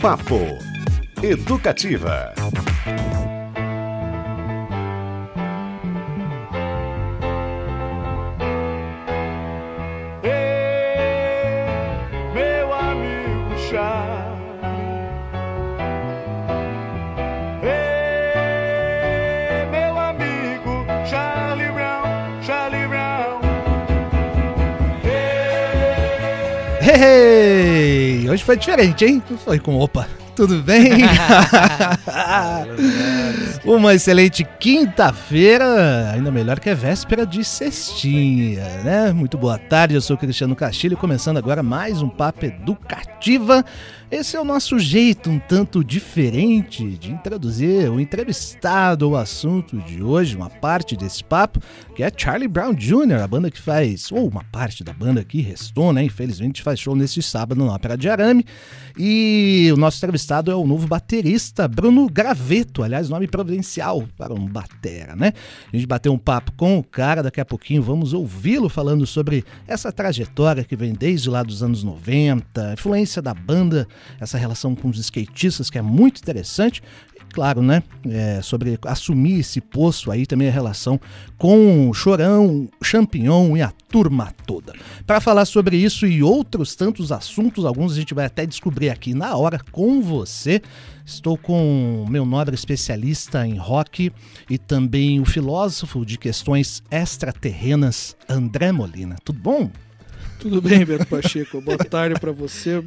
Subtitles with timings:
[0.00, 0.58] Papo
[1.22, 2.32] Educativa.
[26.90, 29.22] Hey, hoje foi diferente, hein?
[29.44, 30.08] Foi com opa.
[30.34, 30.92] Tudo bem?
[33.62, 39.12] Uma excelente quinta-feira, ainda melhor que é véspera de sextinha, né?
[39.12, 43.62] Muito boa tarde, eu sou o Cristiano Castilho, começando agora mais um Papo Educativa.
[44.10, 50.02] Esse é o nosso jeito um tanto diferente de introduzir o entrevistado ao assunto de
[50.02, 51.60] hoje, uma parte desse papo,
[51.94, 55.42] que é Charlie Brown Jr., a banda que faz, ou uma parte da banda que
[55.42, 56.02] restou, né?
[56.02, 58.46] Infelizmente faz show nesse sábado na Ópera de Arame.
[58.98, 64.46] E o nosso entrevistado é o novo baterista Bruno Graveto, aliás, nome providencial para um
[64.46, 65.34] batera, né?
[65.70, 69.44] A gente bateu um papo com o cara, daqui a pouquinho vamos ouvi-lo falando sobre
[69.66, 73.86] essa trajetória que vem desde lá dos anos 90, a influência da banda,
[74.20, 76.82] essa relação com os skatistas que é muito interessante.
[77.14, 77.82] E claro, né?
[78.06, 81.00] é, sobre assumir esse poço aí também a relação
[81.36, 84.72] com Chorão, Champignon e a turma toda.
[85.06, 89.14] Para falar sobre isso e outros tantos assuntos, alguns a gente vai até descobrir aqui
[89.14, 90.62] na hora com você.
[91.04, 94.12] Estou com meu nobre especialista em rock
[94.48, 99.16] e também o filósofo de questões extraterrenas, André Molina.
[99.24, 99.70] Tudo bom?
[100.38, 101.60] Tudo bem, Beto Pacheco?
[101.60, 102.84] Boa tarde pra você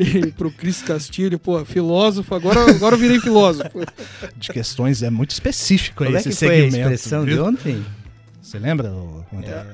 [0.00, 1.38] e pro Cris Castilho.
[1.38, 3.80] Pô, filósofo, agora, agora eu virei filósofo.
[4.36, 6.76] De questões é muito específico Como é esse que foi a segmento.
[6.78, 7.44] expressão de viu?
[7.46, 7.84] ontem?
[8.42, 8.92] Você lembra,
[9.32, 9.64] André?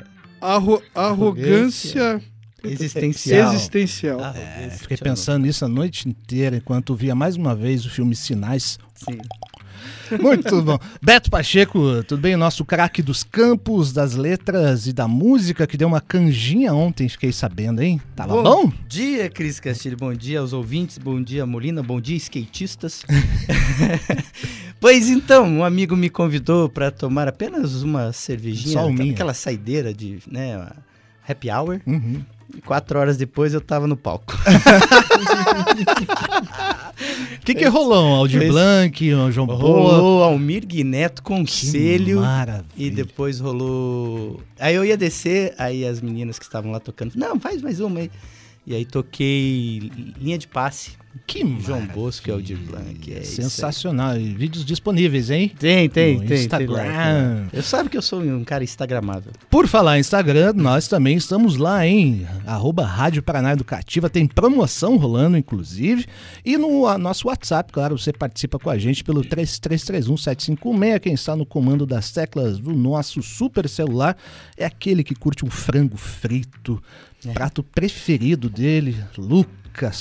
[0.40, 2.20] Arro- arrogância
[2.62, 3.52] Existencial.
[3.54, 4.20] existencial.
[4.22, 8.14] Ah, É, fiquei pensando nisso a noite inteira enquanto via mais uma vez o filme
[8.14, 8.78] Sinais.
[8.94, 9.18] Sim.
[10.20, 10.78] Muito bom.
[11.00, 12.34] Beto Pacheco, tudo bem?
[12.34, 17.08] O nosso craque dos campos, das letras e da música, que deu uma canjinha ontem,
[17.08, 18.00] fiquei sabendo, hein?
[18.16, 18.66] Tava bom?
[18.66, 19.96] Bom dia, Cris Castilho.
[19.96, 20.98] Bom dia aos ouvintes.
[20.98, 21.82] Bom dia, Molina.
[21.82, 23.04] Bom dia, skatistas.
[24.80, 29.04] pois então, um amigo me convidou para tomar apenas uma cervejinha, Só uma.
[29.04, 30.68] aquela saideira de, né,
[31.28, 31.80] happy hour.
[31.86, 32.22] Uhum.
[32.56, 34.34] E quatro horas depois eu tava no palco.
[37.40, 38.04] O que que rolou?
[38.04, 39.58] Um Aldir Fez- Blanc, um João Boa?
[39.60, 42.20] Rolou Almir Guineto Conselho.
[42.20, 42.66] maravilha.
[42.76, 44.40] E depois rolou.
[44.58, 48.00] Aí eu ia descer, aí as meninas que estavam lá tocando, não, faz mais uma
[48.00, 48.10] aí.
[48.66, 49.90] E aí toquei
[50.20, 50.92] linha de passe.
[51.26, 51.84] Que João.
[51.86, 53.12] Bosco e Aldir Blanc.
[53.12, 53.22] É.
[53.22, 54.14] Sensacional.
[54.14, 55.52] Vídeos disponíveis, hein?
[55.58, 56.38] Tem, tem, No tem.
[56.38, 56.74] Instagram.
[56.82, 57.48] tem lá.
[57.52, 59.32] Eu sabe que eu sou um cara instagramável.
[59.50, 62.26] Por falar em Instagram, nós também estamos lá, hein?
[62.46, 66.06] Arroba Rádio Paraná Educativa, tem promoção rolando, inclusive.
[66.44, 71.00] E no nosso WhatsApp, claro, você participa com a gente pelo 33317516.
[71.00, 74.16] Quem está no comando das teclas do nosso super celular
[74.56, 76.82] é aquele que curte um frango frito,
[77.26, 77.32] É.
[77.32, 79.59] prato preferido dele, Lucas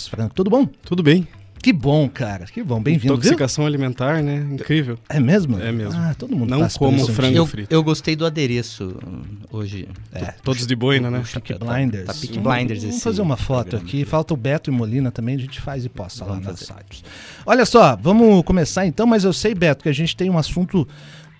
[0.09, 0.33] Franco.
[0.35, 0.65] Tudo bom?
[0.83, 1.27] Tudo bem.
[1.61, 2.45] Que bom, cara.
[2.45, 2.81] Que bom.
[2.81, 3.15] Bem-vindo, viu?
[3.15, 4.47] Intoxicação alimentar, né?
[4.53, 4.97] Incrível.
[5.09, 5.59] É mesmo?
[5.59, 5.99] É mesmo.
[5.99, 7.35] Ah, todo mundo Não como frango.
[7.35, 7.73] Eu, frito.
[7.73, 9.21] eu gostei do adereço hum,
[9.51, 9.85] hoje.
[10.13, 10.33] É.
[10.41, 11.21] Todos de boina, né?
[11.33, 12.05] Peaky Tá- tá- Blinders.
[12.05, 14.05] tá Peaky Vamos- Blinders Vamos esse fazer uma foto aqui.
[14.05, 16.79] Falta o Beto e Molina também, a gente faz e posta lá Vamos nas fazer.
[16.79, 17.03] sites.
[17.45, 20.87] Olha só, vamos começar então, mas eu sei, Beto, que a gente tem um assunto,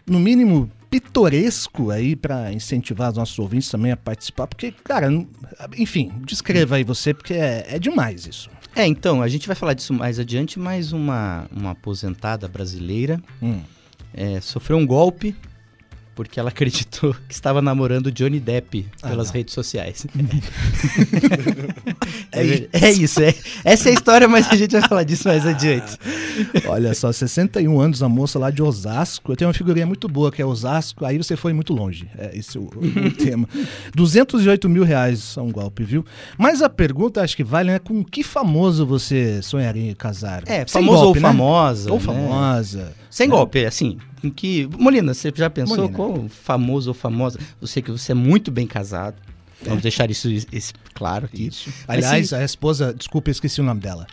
[0.06, 5.08] no mínimo, pitoresco aí para incentivar os nossos ouvintes também a participar, porque, cara,
[5.78, 8.50] enfim, descreva aí você, porque é, é demais isso.
[8.76, 13.62] É, então, a gente vai falar disso mais adiante, mas uma, uma aposentada brasileira Hum.
[14.14, 15.36] é, sofreu um golpe
[16.20, 19.36] porque ela acreditou que estava namorando Johnny Depp Ah, pelas não.
[19.36, 20.06] redes sociais.
[22.30, 25.30] é, ver- é isso, é, essa é a história, mas a gente vai falar disso
[25.30, 25.98] mais adiante.
[26.68, 29.32] Olha só, 61 anos, a moça lá de Osasco.
[29.32, 32.06] Eu tenho uma figurinha muito boa que é Osasco, aí você foi muito longe.
[32.18, 33.48] É esse o, o tema.
[33.96, 36.04] 208 mil reais é um golpe, viu?
[36.38, 37.80] Mas a pergunta, acho que vale, né?
[37.80, 40.44] Com que famoso você sonharia em casar?
[40.48, 41.30] É, Sem famoso golpe, ou né?
[41.30, 41.92] famosa.
[41.94, 42.04] Ou né?
[42.04, 42.94] famosa.
[43.10, 43.98] Sem golpe, assim.
[44.36, 44.70] Que.
[44.78, 45.96] Molina, você já pensou Molina.
[45.96, 47.40] qual famoso ou famosa?
[47.62, 49.16] Eu sei que você é muito bem casado.
[49.62, 51.48] Vamos deixar isso, isso claro aqui.
[51.48, 51.70] Isso.
[51.88, 54.08] Aliás, a esposa, desculpa, eu esqueci o nome dela.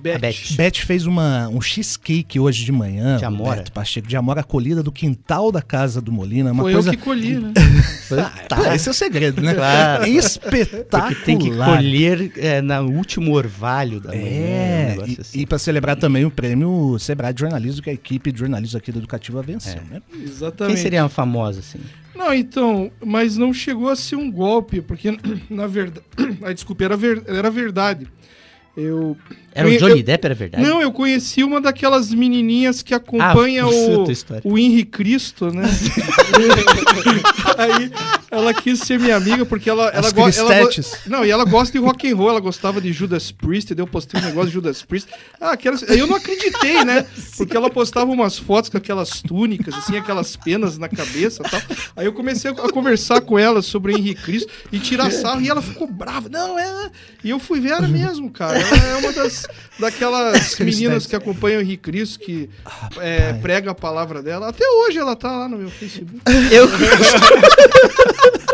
[0.00, 0.14] Beth.
[0.16, 0.56] A Beth.
[0.56, 3.16] Beth fez uma, um cheesecake hoje de manhã.
[3.18, 3.56] De amora?
[3.56, 6.52] Beto Pacheco, de amora colhida do quintal da casa do Molina.
[6.52, 6.88] Uma Foi coisa.
[6.88, 7.52] eu que colhi, né?
[8.12, 9.54] Ah, pô, esse é o segredo, né?
[9.54, 10.04] Claro.
[10.04, 11.08] Espetacular.
[11.08, 14.22] Porque tem que colher é, na último orvalho da manhã.
[14.22, 15.38] um É, negócio e, assim.
[15.40, 18.90] e para celebrar também o prêmio Sebrae de Jornalismo, que a equipe de jornalismo aqui
[18.90, 19.94] da Educativa venceu, É.
[19.94, 20.02] né?
[20.24, 20.74] Exatamente.
[20.74, 21.78] Quem seria uma famosa, assim?
[22.14, 25.16] Não, então, mas não chegou a ser um golpe, porque
[25.48, 26.04] na verdade.
[26.42, 28.08] Ai, desculpa, era, ver- era verdade.
[28.76, 29.16] Eu.
[29.52, 30.62] Era o Johnny eu- Depp, era verdade?
[30.62, 33.68] Não, eu conheci uma daquelas menininhas que acompanha Ah,
[34.44, 35.64] o, o Henri Cristo, né?
[37.58, 37.90] Aí
[38.30, 40.68] ela quis ser minha amiga porque ela, ela, As go- ela.
[41.06, 43.88] Não, e ela gosta de rock and roll, ela gostava de Judas Priest, daí eu
[43.88, 45.08] postei um negócio de Judas Priest.
[45.40, 45.76] Ah, quero...
[45.86, 47.04] Eu não acreditei, né?
[47.36, 51.60] Porque ela postava umas fotos com aquelas túnicas, assim, aquelas penas na cabeça e tal.
[51.96, 55.60] Aí eu comecei a conversar com ela sobre Henri Cristo e tirar sarro, e ela
[55.62, 56.28] ficou brava.
[56.28, 56.90] Não, é.
[57.24, 58.58] E eu fui ver, era mesmo, cara.
[58.58, 59.46] Ela é uma das
[59.78, 62.48] daquelas meninas que acompanham o Henri Cristo, que
[62.98, 64.48] é, prega a palavra dela.
[64.48, 66.20] Até hoje ela tá lá no meu Facebook.
[66.52, 66.68] Eu...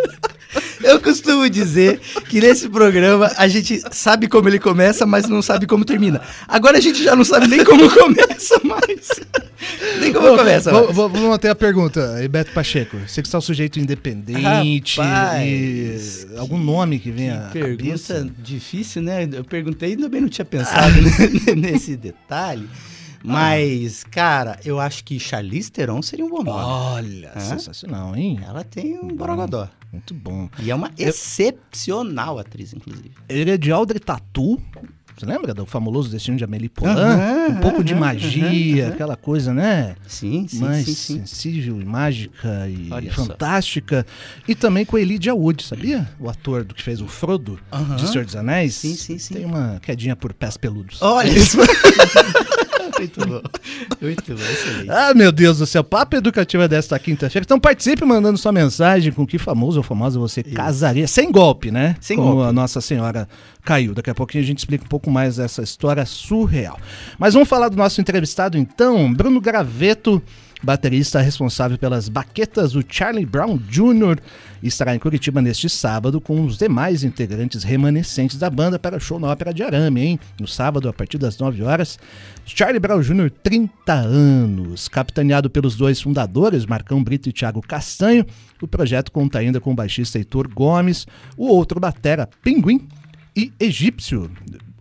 [0.82, 1.98] Eu costumo dizer
[2.28, 6.20] que nesse programa a gente sabe como ele começa, mas não sabe como termina.
[6.46, 9.08] Agora a gente já não sabe nem como começa mais.
[10.00, 10.96] Nem como começa Vamos- mais.
[10.96, 12.96] Vamos manter a pergunta, Beto Pacheco.
[13.06, 18.28] Você que está um sujeito independente Rapaz, e algum nome que venha à Pergunta cabeça?
[18.38, 19.28] difícil, né?
[19.32, 22.68] Eu perguntei e também não tinha pensado ne- nesse detalhe.
[23.26, 26.62] Mas, cara, eu acho que Charlize Theron seria um bom nome.
[26.64, 27.40] Olha, Hã?
[27.40, 28.38] sensacional, hein?
[28.46, 29.69] Ela tem um borogodó.
[29.93, 30.49] Muito bom.
[30.58, 33.12] E é uma excepcional atriz, inclusive.
[33.28, 34.61] Ele é de Audrey Tatu.
[35.19, 36.94] Você lembra do famoso Destino de Amélie Poulain?
[36.99, 38.93] Aham, um pouco de magia, aham.
[38.93, 39.96] aquela coisa, né?
[40.06, 41.19] Sim, sim, Mais sim, sim.
[41.20, 43.25] sensível e mágica e Olha só.
[43.25, 44.06] fantástica.
[44.46, 46.06] E também com Elijah Wood, sabia?
[46.20, 47.58] O ator do que fez o Frodo
[47.96, 48.75] de Senhor dos Anéis.
[48.75, 49.34] Sim, sim, sim.
[49.37, 51.00] Tem uma quedinha por pés peludos.
[51.00, 51.56] Olha isso.
[52.98, 53.43] Muito bom.
[54.00, 54.90] Muito bom, excelente.
[54.90, 57.44] Ah, meu Deus do céu, papo educativa desta quinta-feira.
[57.44, 61.06] Então participe mandando sua mensagem com que famoso ou famosa você casaria.
[61.06, 61.96] Sem golpe, né?
[62.00, 62.48] Sem Como golpe.
[62.48, 63.28] a Nossa Senhora
[63.64, 63.94] caiu.
[63.94, 66.78] Daqui a pouquinho a gente explica um pouco mais dessa história surreal.
[67.19, 70.22] Mas vamos falar do nosso entrevistado então, Bruno Graveto,
[70.66, 74.18] baterista responsável pelas baquetas do Charlie Brown Jr.
[74.60, 79.28] Estará em Curitiba neste sábado com os demais integrantes remanescentes da banda para show na
[79.28, 80.20] Ópera de Arame, hein?
[80.40, 82.00] No sábado, a partir das 9 horas.
[82.44, 84.88] Charlie Brown Jr., 30 anos.
[84.88, 88.26] Capitaneado pelos dois fundadores, Marcão Brito e Thiago Castanho,
[88.60, 92.88] o projeto conta ainda com o baixista Heitor Gomes, o outro batera Pinguim
[93.36, 94.28] e Egípcio.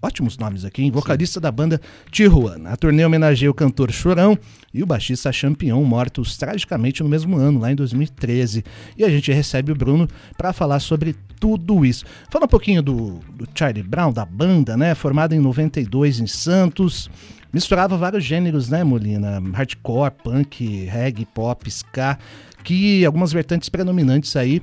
[0.05, 0.91] Ótimos nomes aqui, hein?
[0.91, 1.81] Vocalista da banda
[2.11, 2.69] Tijuana.
[2.69, 4.37] A turnê homenageia o cantor Chorão
[4.71, 8.63] e o baixista Champion, mortos tragicamente no mesmo ano, lá em 2013.
[8.95, 10.07] E a gente recebe o Bruno
[10.37, 12.05] para falar sobre tudo isso.
[12.29, 14.93] Fala um pouquinho do, do Charlie Brown, da banda, né?
[14.93, 17.09] Formada em 92 em Santos.
[17.51, 19.41] Misturava vários gêneros, né, Molina?
[19.53, 22.19] Hardcore, punk, reggae, pop, ska,
[22.63, 24.61] que algumas vertentes predominantes aí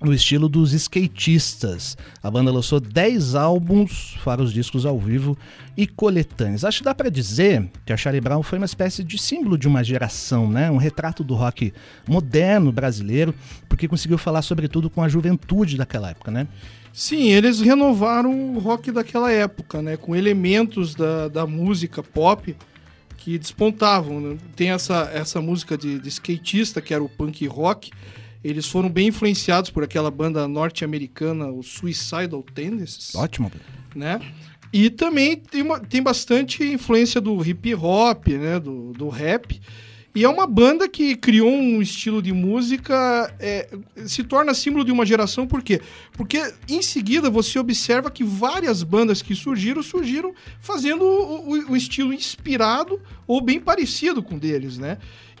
[0.00, 1.96] no estilo dos skatistas.
[2.22, 5.36] A banda lançou 10 álbuns, fora os discos ao vivo
[5.76, 6.64] e coletâneos.
[6.64, 9.66] Acho que dá pra dizer que a Charlie Brown foi uma espécie de símbolo de
[9.66, 10.70] uma geração, né?
[10.70, 11.72] Um retrato do rock
[12.06, 13.34] moderno brasileiro,
[13.68, 16.46] porque conseguiu falar sobretudo com a juventude daquela época, né?
[16.92, 19.96] Sim, eles renovaram o rock daquela época, né?
[19.96, 22.56] Com elementos da, da música pop
[23.18, 24.20] que despontavam.
[24.20, 24.36] né?
[24.54, 27.90] Tem essa, essa música de, de skatista, que era o punk rock.
[28.46, 33.50] Eles foram bem influenciados por aquela banda norte-americana, o Suicidal Tendencies Ótimo.
[33.94, 34.20] né?
[34.72, 38.58] E também tem, uma, tem bastante influência do hip hop, né?
[38.60, 39.60] Do, do rap.
[40.14, 43.68] E é uma banda que criou um estilo de música, é,
[44.06, 45.78] se torna símbolo de uma geração, por quê?
[46.12, 51.76] Porque em seguida você observa que várias bandas que surgiram, surgiram fazendo o, o- o
[51.76, 54.96] estilo inspirado ou bem parecido com deles, né?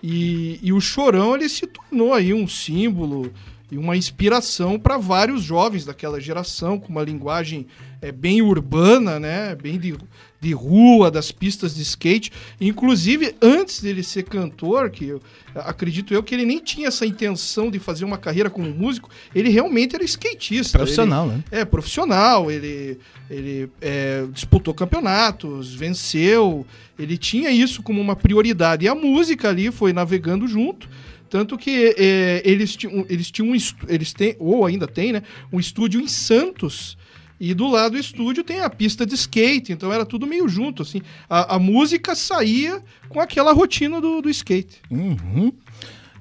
[0.08, 3.32] E, e o Chorão, ele se tornou aí um símbolo
[3.72, 7.66] e uma inspiração para vários jovens daquela geração, com uma linguagem
[8.00, 9.56] é, bem urbana, né?
[9.56, 9.96] Bem de,
[10.40, 12.32] de rua, das pistas de skate.
[12.60, 15.22] Inclusive, antes dele ser cantor, que eu,
[15.54, 19.48] acredito eu que ele nem tinha essa intenção de fazer uma carreira como músico, ele
[19.48, 20.78] realmente era skatista.
[20.78, 21.42] Profissional, né?
[21.50, 22.50] Ele, é, profissional.
[22.50, 22.98] Ele,
[23.30, 26.66] ele é, disputou campeonatos, venceu.
[26.98, 28.84] Ele tinha isso como uma prioridade.
[28.84, 30.88] E a música ali foi navegando junto.
[31.28, 33.56] Tanto que é, eles tinham, eles tinham um
[33.88, 35.22] eles têm, ou ainda tem, né?
[35.52, 36.96] Um estúdio em Santos.
[37.38, 40.82] E do lado do estúdio tem a pista de skate, então era tudo meio junto,
[40.82, 41.02] assim.
[41.28, 44.80] A, a música saía com aquela rotina do, do skate.
[44.90, 45.52] Uhum.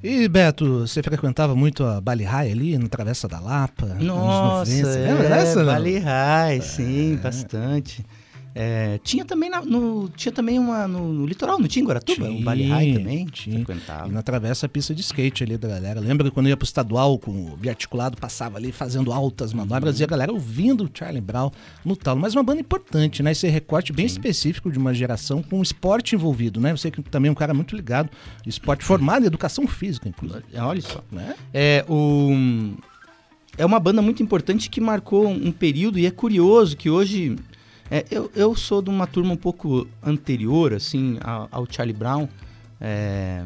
[0.03, 3.85] E Beto, você frequentava muito a Bali High ali, no Travessa da Lapa?
[3.85, 5.63] anos Nossa, 90, você lembra é, dessa?
[5.63, 8.05] Vale High, sim, bastante.
[8.57, 12.29] É, tinha também na- no, tinha também uma no, no litoral, não tinha em Guaratuba?
[12.29, 13.25] um Vale High Tinha, também?
[13.25, 13.55] tinha.
[13.57, 14.07] Frequentava.
[14.07, 15.99] E na travessa a pista de skate ali da galera.
[15.99, 20.05] Lembra quando eu ia pro estadual com o biarticulado, passava ali fazendo altas manobras e
[20.05, 21.51] a galera ouvindo o Charlie Brown
[21.83, 22.21] no talo.
[22.21, 23.33] Mas uma banda importante, né?
[23.33, 26.71] Esse recorte bem específico de uma geração com esporte envolvido, né?
[26.77, 28.09] Você que também é um cara muito ligado,
[28.47, 30.43] esporte formado em educação física, inclusive.
[30.57, 31.03] Olha só.
[31.11, 31.35] Né?
[31.53, 32.31] É, o,
[33.57, 37.35] é uma banda muito importante que marcou um período e é curioso que hoje
[37.89, 42.27] É, eu, eu sou de uma turma um pouco anterior, assim, ao, ao Charlie Brown,
[42.81, 43.45] é,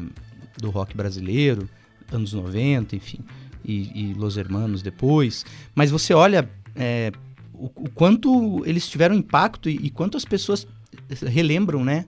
[0.58, 1.68] do rock brasileiro,
[2.10, 3.18] anos 90, enfim,
[3.64, 5.44] e, e Los Hermanos depois.
[5.74, 7.12] Mas você olha é,
[7.52, 10.66] o, o quanto eles tiveram impacto e, e quanto as pessoas
[11.26, 12.06] relembram, né?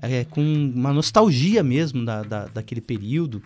[0.00, 3.40] É, com uma nostalgia mesmo da, da, daquele período,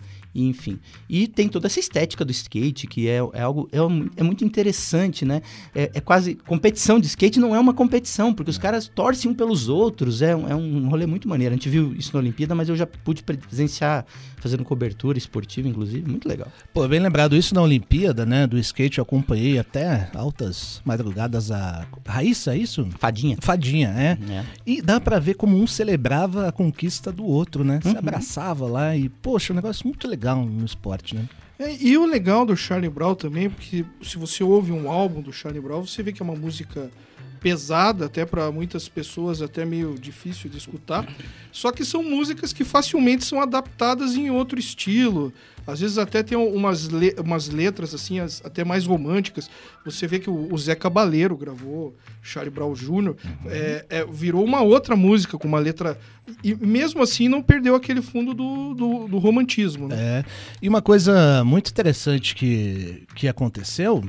[0.45, 0.79] enfim.
[1.09, 3.77] E tem toda essa estética do skate, que é, é algo é,
[4.17, 5.41] é muito interessante, né?
[5.73, 6.35] É, é quase.
[6.35, 10.35] Competição de skate não é uma competição, porque os caras torcem um pelos outros, é,
[10.35, 11.53] um- é um rolê muito maneiro.
[11.53, 14.05] A gente viu isso na Olimpíada, mas eu já pude presenciar
[14.39, 16.47] fazendo cobertura esportiva, inclusive, muito legal.
[16.73, 18.45] Pô, bem lembrado isso na Olimpíada, né?
[18.45, 22.87] Do skate eu acompanhei até altas madrugadas a Raíssa, é isso?
[22.99, 23.37] Fadinha.
[23.39, 24.17] Fadinha, é.
[24.31, 24.45] É.
[24.65, 27.79] E dá pra ver como um celebrava a conquista do outro, né?
[27.81, 27.97] Se Uhum.
[27.97, 31.27] abraçava lá e, poxa, um negócio muito legal no esporte, né?
[31.59, 35.33] É, e o legal do Charlie Brown também, porque se você ouve um álbum do
[35.33, 36.91] Charlie Brown, você vê que é uma música
[37.39, 41.07] pesada, até para muitas pessoas até meio difícil de escutar.
[41.51, 45.33] Só que são músicas que facilmente são adaptadas em outro estilo.
[45.67, 49.49] Às vezes até tem umas, le- umas letras assim, as- até mais românticas.
[49.85, 51.93] Você vê que o, o Zé Cabaleiro gravou
[52.23, 53.13] Charlie Brown Jr.
[53.47, 55.99] É, é, virou uma outra música com uma letra
[56.43, 59.95] e mesmo assim não perdeu aquele fundo do, do, do romantismo, né?
[59.97, 60.25] É.
[60.61, 64.03] E uma coisa muito interessante que, que aconteceu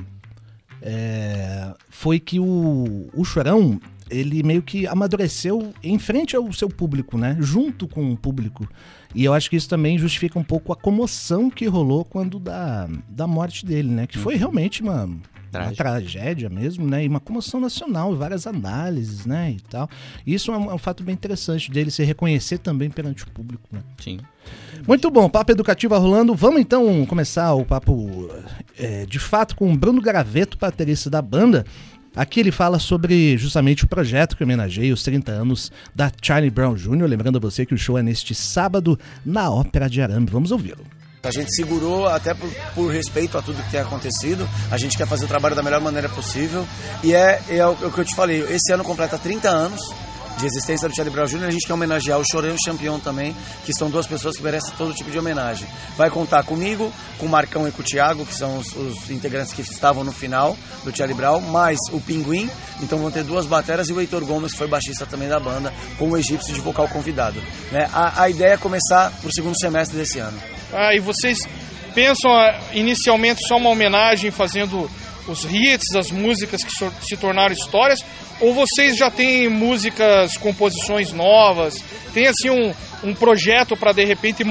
[0.81, 7.17] é, foi que o, o Chorão, ele meio que amadureceu em frente ao seu público,
[7.17, 7.37] né?
[7.39, 8.67] Junto com o público.
[9.13, 12.87] E eu acho que isso também justifica um pouco a comoção que rolou quando da,
[13.07, 14.07] da morte dele, né?
[14.07, 17.03] Que foi realmente uma, uma tragédia mesmo, né?
[17.03, 19.51] E uma comoção nacional, várias análises, né?
[19.51, 19.89] E tal.
[20.25, 23.31] E isso é um, é um fato bem interessante dele se reconhecer também perante o
[23.31, 23.81] público, né?
[23.99, 24.19] Sim.
[24.87, 26.33] Muito bom, papo educativo rolando.
[26.35, 28.29] Vamos então começar o papo
[28.77, 31.65] é, de fato com o Bruno Garaveto, baterista da banda.
[32.15, 36.75] Aqui ele fala sobre justamente o projeto que homenageia os 30 anos da Charlie Brown
[36.75, 37.05] Jr.
[37.05, 40.27] Lembrando a você que o show é neste sábado na Ópera de Arame.
[40.29, 40.85] Vamos ouvi-lo.
[41.21, 44.47] A gente segurou até por, por respeito a tudo que tem acontecido.
[44.71, 46.65] A gente quer fazer o trabalho da melhor maneira possível.
[47.03, 49.93] E é, é o, o que eu te falei, esse ano completa 30 anos
[50.39, 51.43] de existência do Charlie Brown Jr.
[51.43, 54.43] A gente quer homenagear o Chorão e o Champion também, que são duas pessoas que
[54.43, 55.67] merecem todo tipo de homenagem.
[55.97, 59.53] Vai contar comigo, com o Marcão e com o Thiago, que são os, os integrantes
[59.53, 62.49] que estavam no final do Charlie Brown, mais o Pinguim.
[62.81, 65.73] Então vão ter duas bateras e o Heitor Gomes, que foi baixista também da banda,
[65.97, 67.41] com o egípcio de vocal convidado.
[67.71, 67.89] Né?
[67.93, 70.39] A, a ideia é começar pro segundo semestre desse ano.
[70.71, 71.39] Ah, e vocês
[71.93, 74.89] pensam ah, inicialmente só uma homenagem fazendo
[75.29, 76.71] os hits, as músicas que
[77.05, 78.03] se tornaram histórias,
[78.39, 81.75] ou vocês já têm músicas, composições novas?
[82.13, 84.43] Tem assim um, um projeto para de repente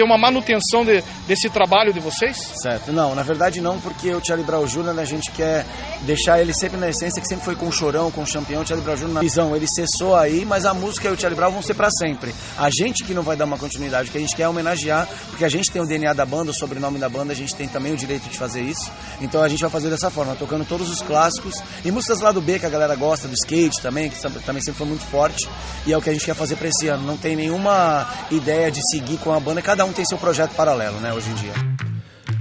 [0.00, 2.36] ter uma manutenção de- desse trabalho de vocês?
[2.62, 4.98] Certo, não, na verdade não, porque o Charlie Brown Jr.
[4.98, 5.66] a gente quer
[6.02, 8.66] deixar ele sempre na essência, que sempre foi com o Chorão, com o Champião, o
[8.66, 9.08] Charlie Brown Jr.
[9.08, 11.90] na visão, ele cessou aí, mas a música e o Charlie Brown vão ser pra
[11.90, 12.34] sempre.
[12.56, 15.06] A gente que não vai dar uma continuidade, o que a gente quer é homenagear,
[15.28, 17.68] porque a gente tem o DNA da banda, o sobrenome da banda, a gente tem
[17.68, 18.90] também o direito de fazer isso,
[19.20, 21.54] então a gente vai fazer dessa forma, tocando todos os clássicos
[21.84, 24.78] e músicas lá do B que a galera gosta, do skate também, que também sempre
[24.78, 25.46] foi muito forte,
[25.86, 27.04] e é o que a gente quer fazer pra esse ano.
[27.06, 30.98] Não tem nenhuma ideia de seguir com a banda, cada um tem seu projeto paralelo,
[31.00, 31.52] né, hoje em dia.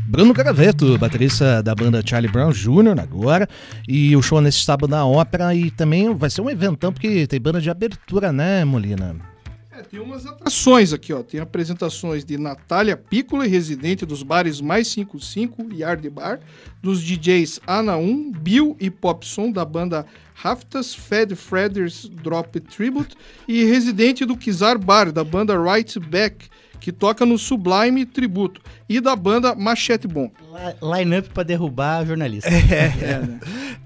[0.10, 3.00] Bruno Garaveto, baterista da banda Charlie Brown Jr.
[3.00, 3.48] agora.
[3.88, 5.53] E o show nesse sábado na Ópera.
[5.53, 9.15] E também vai ser um eventão, porque tem banda de abertura, né, Molina?
[9.72, 11.22] É, tem umas atrações aqui, ó.
[11.22, 16.39] Tem apresentações de Natália Piccolo, residente dos bares Mais 55 e Yard Bar,
[16.82, 23.15] dos DJs Ana 1, Bill e Popson, da banda Raftas, Fed Fredders Drop Tribute,
[23.48, 29.00] e residente do Kizar Bar, da banda Right Back, que toca no Sublime Tributo, e
[29.01, 30.31] da banda Machete Bom.
[30.81, 32.50] Li- Line-up pra derrubar jornalista.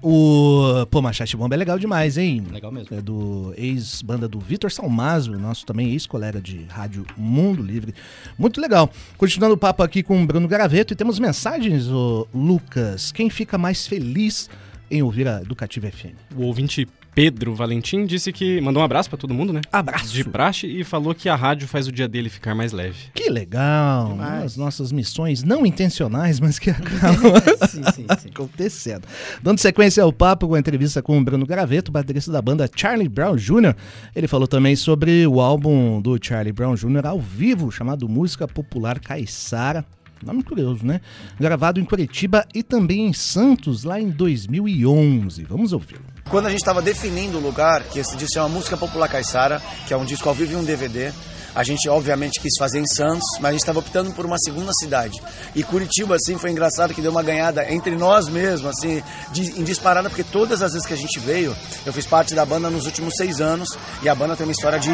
[0.02, 0.86] O.
[0.90, 2.44] Pô, Machete Bomba é legal demais, hein?
[2.52, 2.94] Legal mesmo.
[2.96, 7.94] É do ex-banda do Vitor Salmazo, nosso também ex-colega de rádio Mundo Livre.
[8.38, 8.90] Muito legal.
[9.16, 13.12] Continuando o papo aqui com o Bruno Garaveto, e temos mensagens, ô, Lucas.
[13.12, 14.50] Quem fica mais feliz
[14.90, 16.12] em ouvir a Educativa FM?
[16.36, 19.60] O ouvinte Pedro Valentim disse que mandou um abraço pra todo mundo, né?
[19.72, 20.12] Abraço!
[20.12, 22.96] De praxe e falou que a rádio faz o dia dele ficar mais leve.
[23.14, 24.08] Que legal!
[24.08, 24.44] Demais.
[24.44, 27.34] As nossas missões não intencionais, mas que acabam
[27.70, 28.28] sim, sim, sim.
[28.32, 29.06] acontecendo.
[29.42, 33.08] Dando sequência ao papo com a entrevista com o Bruno Graveto, baterista da banda Charlie
[33.08, 33.74] Brown Jr.
[34.14, 37.06] Ele falou também sobre o álbum do Charlie Brown Jr.
[37.06, 39.84] ao vivo, chamado Música Popular Caiçara.
[40.24, 41.00] Nome curioso, né?
[41.38, 45.44] Gravado em Curitiba e também em Santos, lá em 2011.
[45.44, 46.02] Vamos ouvi-lo.
[46.28, 49.60] Quando a gente estava definindo o lugar, que esse disco é uma música popular caiçara,
[49.86, 51.12] que é um disco ao vivo e um DVD,
[51.54, 54.72] a gente obviamente quis fazer em Santos, mas a gente estava optando por uma segunda
[54.72, 55.22] cidade.
[55.54, 59.02] E Curitiba, assim, foi engraçado que deu uma ganhada entre nós mesmos, assim,
[59.32, 61.54] de, em disparada, porque todas as vezes que a gente veio,
[61.86, 63.68] eu fiz parte da banda nos últimos seis anos,
[64.02, 64.90] e a banda tem uma história de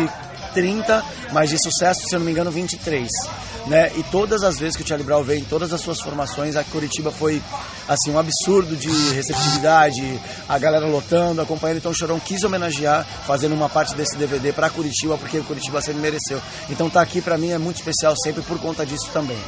[0.52, 3.08] 30, mas de sucesso, se eu não me engano, 23.
[3.66, 3.92] Né?
[3.96, 6.64] E todas as vezes que o Charlie Brown veio, em todas as suas formações, a
[6.64, 7.42] Curitiba foi
[7.88, 11.78] assim um absurdo de receptividade, a galera lotando, acompanhando.
[11.78, 15.80] Então o Chorão quis homenagear, fazendo uma parte desse DVD para Curitiba, porque o Curitiba
[15.80, 16.40] sempre mereceu.
[16.68, 19.38] Então tá aqui para mim é muito especial sempre por conta disso também.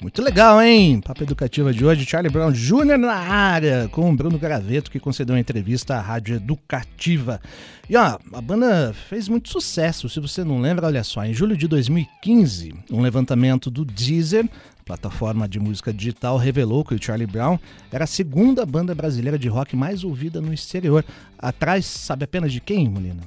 [0.00, 1.00] Muito legal, hein?
[1.00, 2.98] Papo Educativa de hoje, Charlie Brown Jr.
[2.98, 7.40] na área, com o Bruno Garaveto, que concedeu uma entrevista à Rádio Educativa.
[7.88, 11.56] E ó, a banda fez muito sucesso, se você não lembra, olha só, em julho
[11.56, 14.48] de 2015, um levantamento do Deezer,
[14.84, 17.58] plataforma de música digital, revelou que o Charlie Brown
[17.90, 21.04] era a segunda banda brasileira de rock mais ouvida no exterior.
[21.38, 23.22] Atrás, sabe apenas de quem, Molina?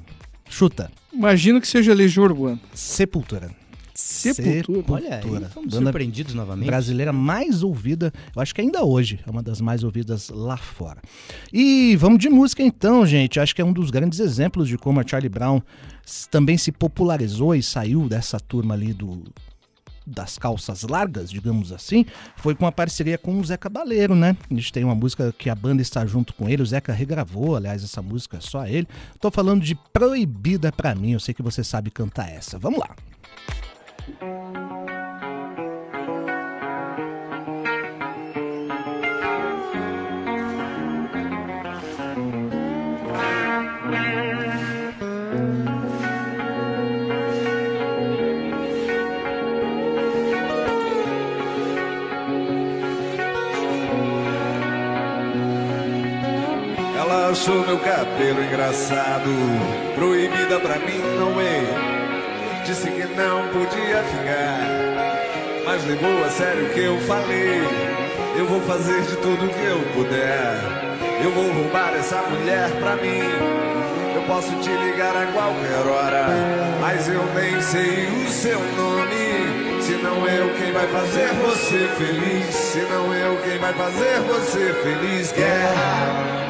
[0.48, 0.90] Chuta.
[1.12, 2.60] Imagino que seja Legião Urbana.
[2.72, 3.59] Sepultura.
[4.00, 4.84] Sepultura.
[4.88, 6.66] Olha aí, fomos Banda surpreendidos novamente.
[6.66, 11.00] brasileira mais ouvida, eu acho que ainda hoje é uma das mais ouvidas lá fora.
[11.52, 13.38] E vamos de música então, gente.
[13.38, 15.60] Acho que é um dos grandes exemplos de como a Charlie Brown
[16.30, 19.22] também se popularizou e saiu dessa turma ali do
[20.06, 22.04] das calças largas, digamos assim,
[22.36, 24.36] foi com a parceria com o Zé Cabaleiro, né?
[24.50, 27.54] A gente tem uma música que a banda está junto com ele, o Zeca regravou,
[27.54, 28.88] aliás, essa música é só ele.
[29.20, 32.58] Tô falando de Proibida Pra Mim, eu sei que você sabe cantar essa.
[32.58, 32.96] Vamos lá.
[56.96, 59.30] Ela achou meu cabelo engraçado,
[59.94, 61.99] proibida pra mim não é.
[62.70, 64.60] Disse que não podia ficar,
[65.66, 67.62] mas levou a sério o que eu falei.
[68.38, 70.54] Eu vou fazer de tudo que eu puder.
[71.20, 73.24] Eu vou roubar essa mulher pra mim.
[74.14, 76.26] Eu posso te ligar a qualquer hora,
[76.80, 79.82] mas eu nem sei o seu nome.
[79.82, 84.72] Se não eu quem vai fazer você feliz, se não eu quem vai fazer você
[84.74, 86.49] feliz, guerra.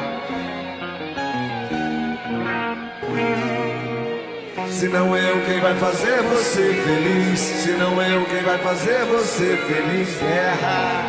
[4.81, 9.55] Se não eu quem vai fazer você feliz, se não eu quem vai fazer você
[9.55, 11.03] feliz, guerra.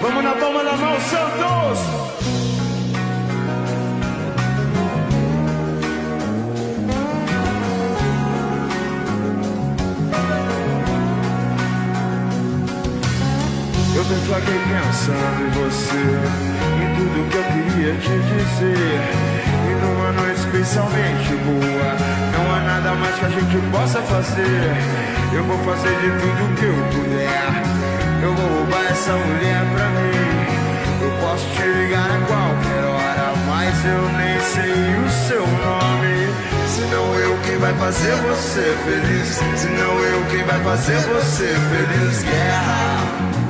[0.00, 1.78] Vamos na palma da mão, Santos!
[13.94, 15.94] Eu me flagrei pensando em você,
[16.82, 19.35] em tudo que eu queria te dizer.
[20.46, 21.96] Especialmente boa,
[22.32, 24.76] não há nada mais que a gente possa fazer.
[25.34, 27.50] Eu vou fazer de tudo que eu puder.
[28.22, 30.16] Eu vou roubar essa mulher pra mim.
[31.02, 36.28] Eu posso te ligar a qualquer hora, mas eu nem sei o seu nome.
[36.68, 41.54] Se não eu quem vai fazer você feliz, se não eu quem vai fazer você
[41.54, 43.26] feliz, guerra.
[43.42, 43.45] Se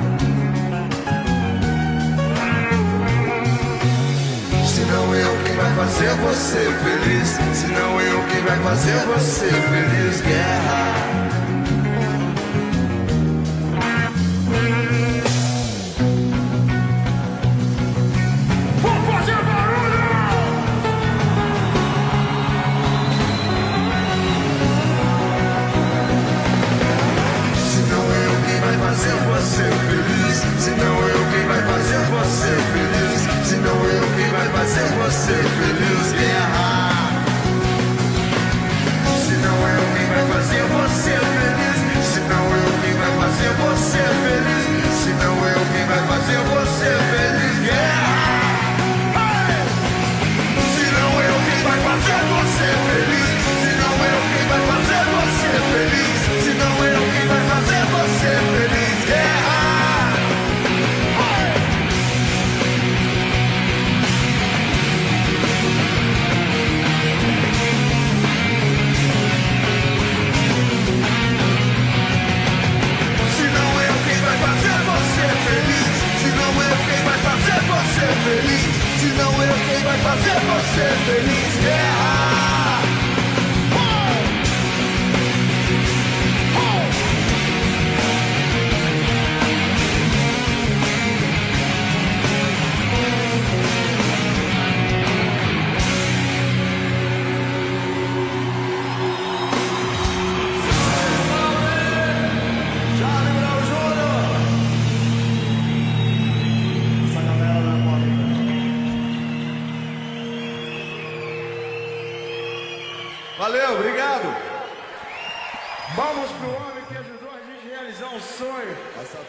[5.77, 11.26] fazer você feliz, se não eu quem vai fazer você feliz, guerra.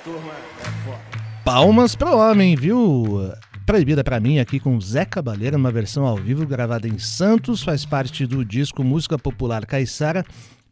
[0.08, 0.98] Turma é foda.
[1.44, 3.30] Palmas pro homem, viu?
[3.66, 7.84] Proibida pra mim aqui com Zé Cabaleiro, numa versão ao vivo gravada em Santos, faz
[7.84, 10.24] parte do disco Música Popular Caiçara.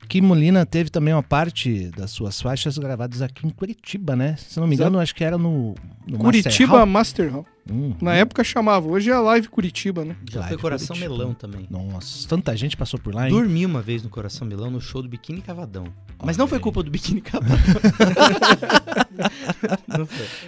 [0.09, 4.37] Que Molina teve também uma parte das suas faixas gravadas aqui em Curitiba, né?
[4.37, 5.75] Se não me engano, acho que era no,
[6.07, 7.43] no Curitiba Master Master Hall.
[7.43, 7.47] Hall.
[7.77, 10.15] Hum, Na época chamava, hoje é a Live Curitiba, né?
[10.31, 11.13] Já Live foi Coração Curitiba.
[11.13, 11.67] Melão também.
[11.69, 13.35] Nossa, tanta gente passou por lá, hein?
[13.35, 15.87] Dormi uma vez no Coração Melão no show do Biquíni Cavadão.
[16.23, 17.57] Mas não foi culpa do Biquíni Cavadão.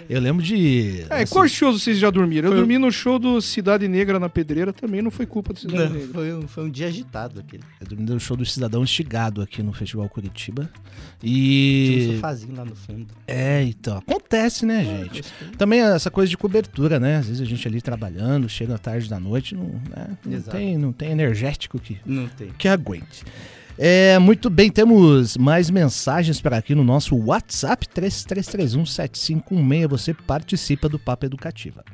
[0.09, 1.05] Eu lembro de.
[1.09, 2.49] É, assim, quais shows vocês já dormiram?
[2.49, 5.77] Eu dormi no show do Cidade Negra na Pedreira, também não foi culpa do Cidade
[5.77, 6.07] Não, Negra.
[6.13, 7.63] foi, um, foi um dia agitado aquele.
[7.79, 10.69] Eu dormi no show do Cidadão Estigado aqui no Festival Curitiba.
[11.19, 12.15] Tinha um E.
[12.15, 13.07] sofazinho lá no fundo.
[13.27, 13.97] É, então.
[13.97, 15.23] Acontece, né, gente?
[15.57, 17.17] Também essa coisa de cobertura, né?
[17.17, 20.17] Às vezes a gente ali trabalhando, chega à tarde da noite, não, né?
[20.25, 22.49] não, tem, não tem energético que, Não tem.
[22.57, 23.23] que aguente.
[23.81, 29.87] É, muito bem, temos mais mensagens para aqui no nosso WhatsApp 33317516.
[29.87, 31.85] Você participa do Papo Educativa.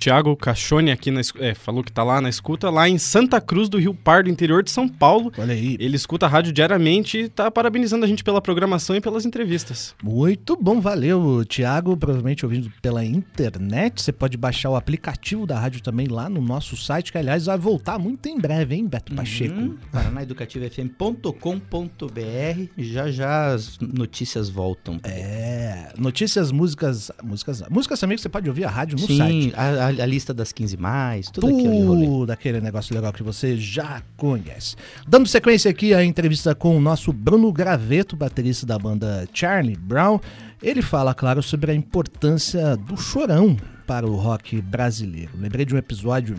[0.00, 3.68] Tiago Cachone aqui na, é, falou que tá lá na escuta, lá em Santa Cruz
[3.68, 5.30] do Rio Pardo, interior de São Paulo.
[5.36, 5.76] Olha aí.
[5.78, 9.94] Ele escuta a rádio diariamente e tá parabenizando a gente pela programação e pelas entrevistas.
[10.02, 11.94] Muito bom, valeu, Tiago.
[11.98, 14.00] Provavelmente ouvindo pela internet.
[14.00, 17.58] Você pode baixar o aplicativo da rádio também lá no nosso site, que aliás vai
[17.58, 19.60] voltar muito em breve, hein, Beto Pacheco?
[19.60, 19.76] Uhum.
[19.92, 24.98] paranaeducativofm.com.br Já já as notícias voltam.
[25.04, 29.52] É, notícias, músicas, músicas, músicas também que você pode ouvir a rádio no Sim, site.
[29.56, 31.48] a, a- a lista das 15 mais, tudo.
[31.48, 34.76] Tudo aquele negócio legal que você já conhece.
[35.06, 40.20] Dando sequência aqui à entrevista com o nosso Bruno Graveto, baterista da banda Charlie Brown.
[40.62, 45.32] Ele fala, claro, sobre a importância do chorão para o rock brasileiro.
[45.38, 46.36] Lembrei de um episódio,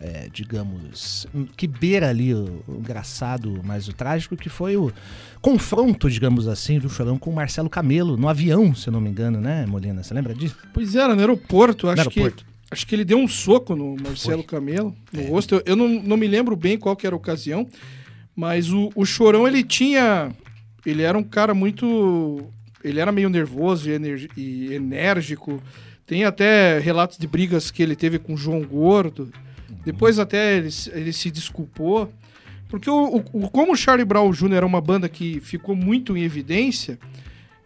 [0.00, 1.26] é, digamos,
[1.56, 4.92] que beira ali o, o engraçado, mais o trágico, que foi o
[5.40, 9.10] confronto, digamos assim, do chorão com o Marcelo Camelo, no avião, se eu não me
[9.10, 10.02] engano, né, Molina?
[10.02, 10.56] Você lembra disso?
[10.72, 12.20] Pois era, no aeroporto, acho No que.
[12.20, 12.46] aeroporto.
[12.70, 15.28] Acho que ele deu um soco no Marcelo Camelo, no É.
[15.28, 15.54] rosto.
[15.54, 17.68] Eu, eu não, não me lembro bem qual que era a ocasião,
[18.34, 20.32] mas o, o Chorão, ele tinha...
[20.84, 22.42] Ele era um cara muito...
[22.82, 25.62] Ele era meio nervoso e, e enérgico.
[26.06, 29.30] Tem até relatos de brigas que ele teve com o João Gordo.
[29.84, 32.12] Depois até ele, se- ele se desculpou.
[32.68, 34.54] Porque o, o- como o Charlie Brown Jr.
[34.54, 36.98] era uma banda que ficou muito em evidência,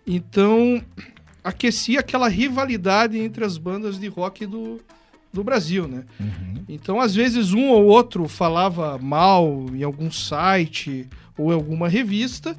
[0.07, 0.83] então
[1.43, 4.81] aquecia aquela rivalidade entre as bandas de rock do,
[5.33, 6.05] do Brasil, né?
[6.69, 12.57] Então, às vezes, um ou outro falava mal em algum site ou em alguma revista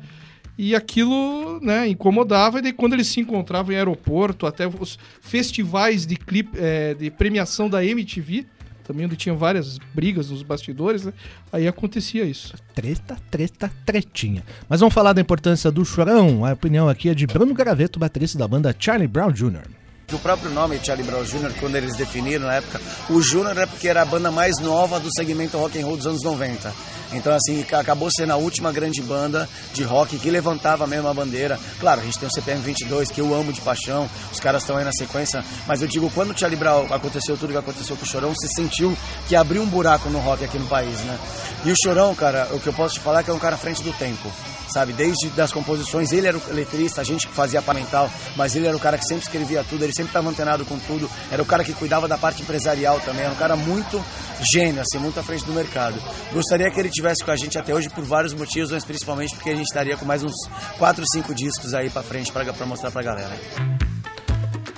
[0.57, 2.59] e aquilo né, incomodava.
[2.59, 7.11] E daí, quando eles se encontravam em aeroporto, até os festivais de, clipe, eh, de
[7.11, 8.45] premiação da MTV,
[8.89, 11.13] também onde tinha várias brigas nos bastidores, né?
[11.53, 12.55] aí acontecia isso.
[12.73, 14.43] Treta, treta, tretinha.
[14.67, 16.43] Mas vamos falar da importância do chorão.
[16.43, 19.78] A opinião aqui é de Bruno Graveto, baterista da banda Charlie Brown Jr.
[20.11, 23.87] O próprio nome Charlie Brown Jr., quando eles definiram na época, o Júnior é porque
[23.87, 26.73] era a banda mais nova do segmento rock and roll dos anos 90.
[27.13, 31.13] Então, assim, ca- acabou sendo a última grande banda de rock que levantava mesmo a
[31.13, 31.59] bandeira.
[31.79, 34.77] Claro, a gente tem o CPM 22, que eu amo de paixão, os caras estão
[34.77, 38.03] aí na sequência, mas eu digo, quando o Charlie Brown aconteceu tudo que aconteceu com
[38.03, 38.95] o Chorão, se sentiu
[39.27, 41.19] que abriu um buraco no rock aqui no país, né?
[41.65, 43.55] E o Chorão, cara, o que eu posso te falar é que é um cara
[43.55, 44.31] à frente do tempo
[44.69, 44.93] sabe?
[44.93, 48.67] Desde das composições, ele era o letrista, a gente que fazia para mental, mas ele
[48.67, 51.45] era o cara que sempre escrevia tudo, ele sempre estava antenado com tudo, era o
[51.45, 54.03] cara que cuidava da parte empresarial também, era um cara muito
[54.41, 56.01] gênio, assim, muito à frente do mercado.
[56.31, 59.49] Gostaria que ele tivesse com a gente até hoje por vários motivos, mas principalmente porque
[59.49, 60.35] a gente estaria com mais uns
[60.77, 63.98] 4, 5 discos aí para frente para mostrar pra galera.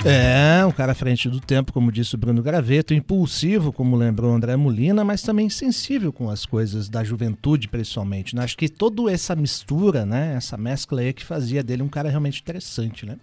[0.04, 4.34] É, um cara à frente do tempo, como disse o Bruno Graveto, impulsivo, como lembrou
[4.34, 8.36] André Molina, mas também sensível com as coisas da juventude, principalmente.
[8.36, 8.44] né?
[8.44, 12.42] Acho que toda essa mistura, né, essa mescla aí que fazia dele um cara realmente
[12.42, 13.18] interessante, né?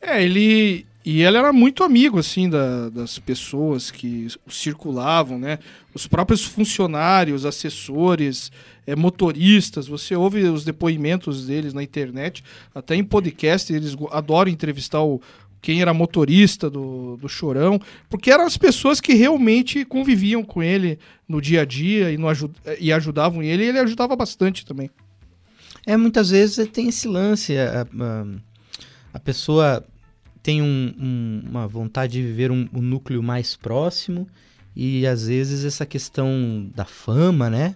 [0.00, 0.86] É, ele.
[1.02, 5.58] E ele era muito amigo, assim, da- das pessoas que circulavam, né?
[5.94, 8.52] Os próprios funcionários, assessores,
[8.86, 9.86] eh, motoristas.
[9.88, 15.22] Você ouve os depoimentos deles na internet, até em podcast, eles adoram entrevistar o,
[15.60, 20.98] quem era motorista do, do Chorão, porque eram as pessoas que realmente conviviam com ele
[21.28, 22.26] no dia a dia e, no
[22.78, 24.90] e ajudavam ele, e ele ajudava bastante também.
[25.86, 28.26] É, muitas vezes tem esse lance, a, a-
[29.14, 29.84] a pessoa
[30.42, 34.26] tem um- um- uma vontade de viver um, um núcleo mais próximo
[34.74, 37.74] e às vezes essa questão da fama, né,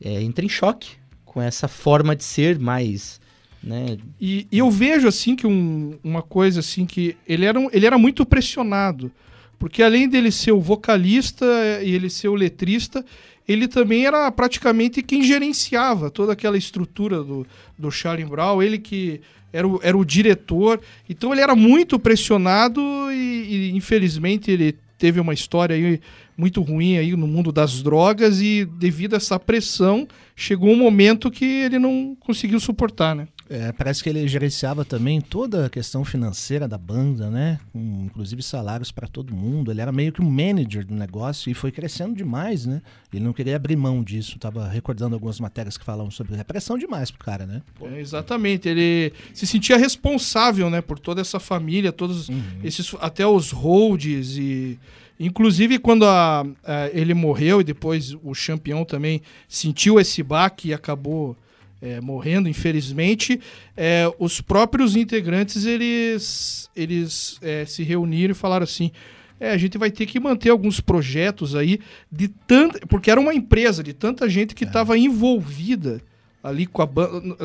[0.00, 0.90] é, entra em choque
[1.24, 3.20] com essa forma de ser mais,
[3.64, 7.68] né, E, e eu vejo assim que um- uma coisa assim que ele era, um-
[7.72, 9.10] ele era muito pressionado
[9.58, 11.46] Porque além dele ser o vocalista
[11.82, 13.04] e ele ser o letrista,
[13.48, 17.46] ele também era praticamente quem gerenciava toda aquela estrutura do,
[17.78, 19.20] do Charlie Brown, ele que
[19.52, 20.80] era o, era o diretor.
[21.08, 22.80] Então ele era muito pressionado
[23.12, 26.00] e, e infelizmente ele teve uma história aí
[26.36, 31.30] muito ruim aí no mundo das drogas e devido a essa pressão chegou um momento
[31.30, 33.28] que ele não conseguiu suportar, né?
[33.48, 37.60] É, parece que ele gerenciava também toda a questão financeira da banda, né?
[37.72, 39.70] Com, inclusive salários para todo mundo.
[39.70, 42.80] Ele era meio que um manager do negócio e foi crescendo demais, né?
[43.12, 44.38] Ele não queria abrir mão disso.
[44.38, 47.62] Tava recordando algumas matérias que falavam sobre repressão demais pro cara, né?
[47.82, 48.68] É, exatamente.
[48.68, 52.42] Ele se sentia responsável, né, por toda essa família, todos uhum.
[52.62, 54.78] esses até os holds e
[55.18, 60.74] Inclusive, quando a, a, ele morreu e depois o campeão também sentiu esse baque e
[60.74, 61.36] acabou
[61.84, 63.38] é, morrendo, infelizmente,
[63.76, 68.90] é, os próprios integrantes eles, eles é, se reuniram e falaram assim:
[69.38, 71.78] é, a gente vai ter que manter alguns projetos aí
[72.10, 72.86] de tanta.
[72.86, 75.00] Porque era uma empresa de tanta gente que estava é.
[75.00, 76.00] envolvida
[76.42, 76.88] ali com a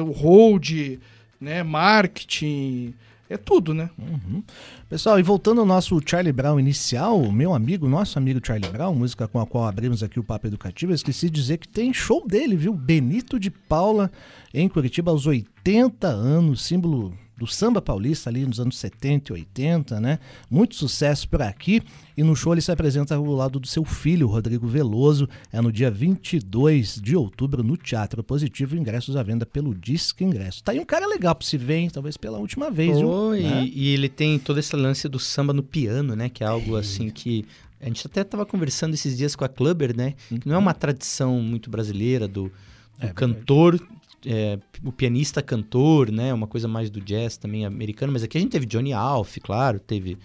[0.02, 0.97] o hold,
[1.39, 2.93] né, marketing.
[3.30, 3.92] É tudo, né?
[3.96, 4.44] Uhum.
[4.89, 9.28] Pessoal, e voltando ao nosso Charlie Brown inicial, meu amigo, nosso amigo Charlie Brown, música
[9.28, 12.56] com a qual abrimos aqui o Papo Educativo, esqueci de dizer que tem show dele,
[12.56, 12.74] viu?
[12.74, 14.12] Benito de Paula,
[14.52, 20.02] em Curitiba, aos 80 anos, símbolo do samba paulista ali nos anos 70 e 80,
[20.02, 20.19] né?
[20.52, 21.82] Muito sucesso por aqui.
[22.17, 25.28] E no show ele se apresenta ao lado do seu filho, Rodrigo Veloso.
[25.52, 28.75] É no dia 22 de outubro no Teatro Positivo.
[28.75, 30.62] Ingressos à venda pelo Disque Ingresso.
[30.62, 31.89] Tá aí um cara legal pra se ver, hein?
[31.89, 33.41] Talvez pela última vez, oh, viu?
[33.41, 33.63] Né?
[33.63, 36.28] E, e, ele tem todo esse lance do samba no piano, né?
[36.28, 36.82] Que é algo é.
[36.82, 37.45] assim que
[37.80, 40.15] a gente até estava conversando esses dias com a Clubber, né?
[40.28, 42.52] Que não é uma tradição muito brasileira do,
[42.99, 43.80] do é cantor
[44.25, 46.34] é, o pianista cantor, né?
[46.34, 49.79] Uma coisa mais do jazz também americano, mas aqui a gente teve Johnny Alf, claro,
[49.79, 50.17] teve.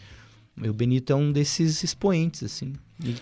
[0.56, 2.72] O Benito é um desses expoentes, assim.
[3.04, 3.16] E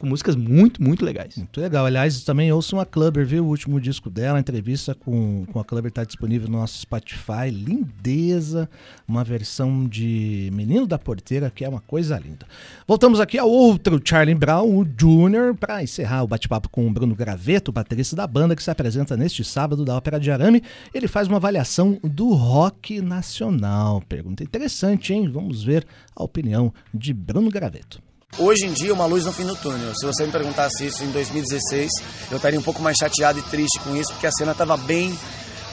[0.00, 1.36] com músicas muito, muito legais.
[1.36, 1.84] Muito legal.
[1.84, 3.44] Aliás, também ouçam a Clubber, viu?
[3.44, 7.50] O último disco dela, a entrevista com, com a Clubber está disponível no nosso Spotify.
[7.52, 8.68] Lindeza,
[9.06, 12.46] uma versão de Menino da Porteira, que é uma coisa linda.
[12.88, 17.14] Voltamos aqui ao outro Charlie Brown, o Junior, para encerrar o bate-papo com o Bruno
[17.14, 20.62] Graveto, baterista da banda, que se apresenta neste sábado da Ópera de Arame.
[20.94, 24.02] Ele faz uma avaliação do rock nacional.
[24.08, 25.28] Pergunta interessante, hein?
[25.28, 25.86] Vamos ver
[26.16, 28.09] a opinião de Bruno Graveto.
[28.38, 29.92] Hoje em dia, uma luz no fim do túnel.
[29.94, 31.90] Se você me perguntasse isso em 2016,
[32.30, 35.18] eu estaria um pouco mais chateado e triste com isso, porque a cena estava bem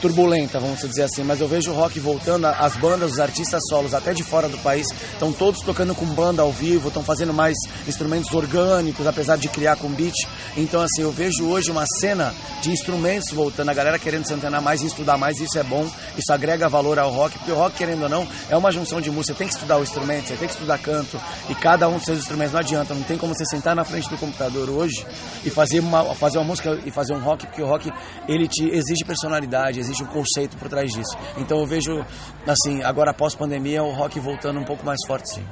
[0.00, 3.94] turbulenta, vamos dizer assim, mas eu vejo o rock voltando, as bandas, os artistas solos,
[3.94, 7.56] até de fora do país, estão todos tocando com banda ao vivo, estão fazendo mais
[7.86, 10.14] instrumentos orgânicos, apesar de criar com beat.
[10.56, 14.62] Então, assim, eu vejo hoje uma cena de instrumentos voltando, a galera querendo se antenar
[14.62, 17.76] mais e estudar mais, isso é bom, isso agrega valor ao rock, porque o rock,
[17.76, 20.36] querendo ou não, é uma junção de música, você tem que estudar o instrumento, você
[20.36, 23.34] tem que estudar canto, e cada um dos seus instrumentos não adianta, não tem como
[23.34, 25.04] você sentar na frente do computador hoje
[25.44, 27.90] e fazer uma, fazer uma música e fazer um rock, porque o rock,
[28.28, 31.16] ele te exige personalidade, existe um conceito por trás disso.
[31.36, 32.04] Então eu vejo,
[32.46, 35.44] assim, agora após pandemia, o rock voltando um pouco mais forte, sim.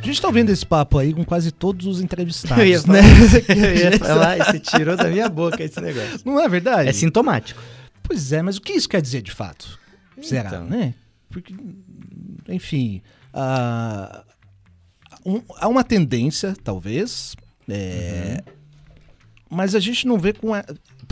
[0.00, 3.00] A gente tá ouvindo esse papo aí com quase todos os entrevistados, eu ia né?
[3.48, 6.20] eu ia falar, você tirou da minha boca esse negócio.
[6.24, 6.88] Não é verdade?
[6.88, 7.60] É sintomático.
[8.02, 9.78] Pois é, mas o que isso quer dizer de fato?
[10.20, 10.64] Será, então.
[10.64, 10.94] né?
[11.30, 11.54] Porque,
[12.48, 13.02] enfim,
[13.32, 14.22] uh,
[15.24, 17.34] um, há uma tendência, talvez,
[17.66, 18.52] é, uhum.
[19.50, 20.52] mas a gente não vê com...
[20.52, 20.62] A,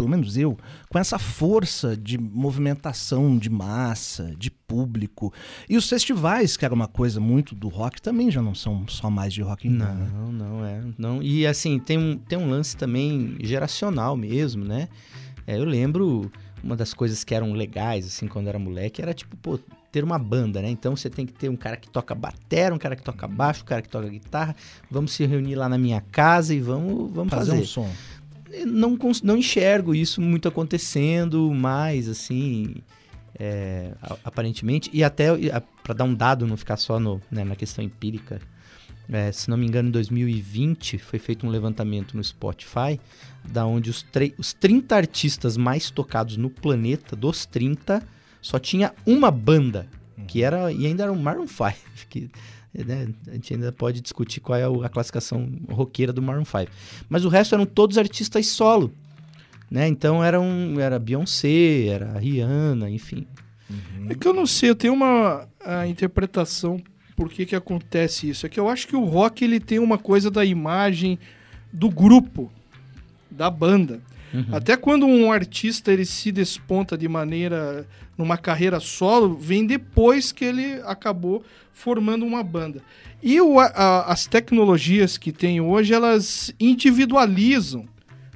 [0.03, 5.33] pelo menos eu, com essa força de movimentação de massa, de público.
[5.69, 9.09] E os festivais, que era uma coisa muito do rock, também já não são só
[9.09, 9.95] mais de rock and roll.
[9.95, 10.45] Não, né?
[10.45, 10.83] não é.
[10.99, 11.23] Não.
[11.23, 14.88] E assim, tem um, tem um lance também geracional mesmo, né?
[15.47, 16.29] É, eu lembro
[16.65, 19.57] uma das coisas que eram legais, assim, quando era moleque, era tipo, pô,
[19.93, 20.69] ter uma banda, né?
[20.69, 23.62] Então você tem que ter um cara que toca bateria, um cara que toca baixo,
[23.62, 24.57] um cara que toca guitarra.
[24.91, 27.62] Vamos se reunir lá na minha casa e vamos, vamos fazer, fazer.
[27.62, 27.91] um som
[28.67, 32.77] não, não enxergo isso muito acontecendo mais, assim,
[33.38, 33.93] é,
[34.25, 34.91] aparentemente.
[34.93, 35.29] E até
[35.83, 38.41] para dar um dado, não ficar só no, né, na questão empírica,
[39.11, 43.01] é, se não me engano, em 2020 foi feito um levantamento no Spotify,
[43.45, 44.07] da onde os,
[44.38, 48.03] os 30 artistas mais tocados no planeta, dos 30,
[48.41, 49.87] só tinha uma banda,
[50.27, 50.47] que uhum.
[50.47, 51.73] era, e ainda era o Maroon 5,
[52.09, 52.31] que
[52.74, 53.08] né?
[53.28, 56.66] A gente ainda pode discutir qual é a classificação roqueira do Maroon 5.
[57.08, 58.92] Mas o resto eram todos artistas solo.
[59.70, 59.88] Né?
[59.88, 63.26] Então eram, era Beyoncé, era Rihanna, enfim.
[63.70, 64.06] Uhum.
[64.11, 65.46] É que eu não sei, eu tenho uma
[65.88, 66.82] interpretação
[67.16, 68.46] por que, que acontece isso.
[68.46, 71.18] É que eu acho que o rock ele tem uma coisa da imagem
[71.72, 72.50] do grupo,
[73.30, 74.00] da banda.
[74.51, 80.45] Até quando um artista ele se desponta de maneira numa carreira solo, vem depois que
[80.45, 82.83] ele acabou formando uma banda.
[83.23, 87.87] E o, a- as tecnologias que tem hoje, elas individualizam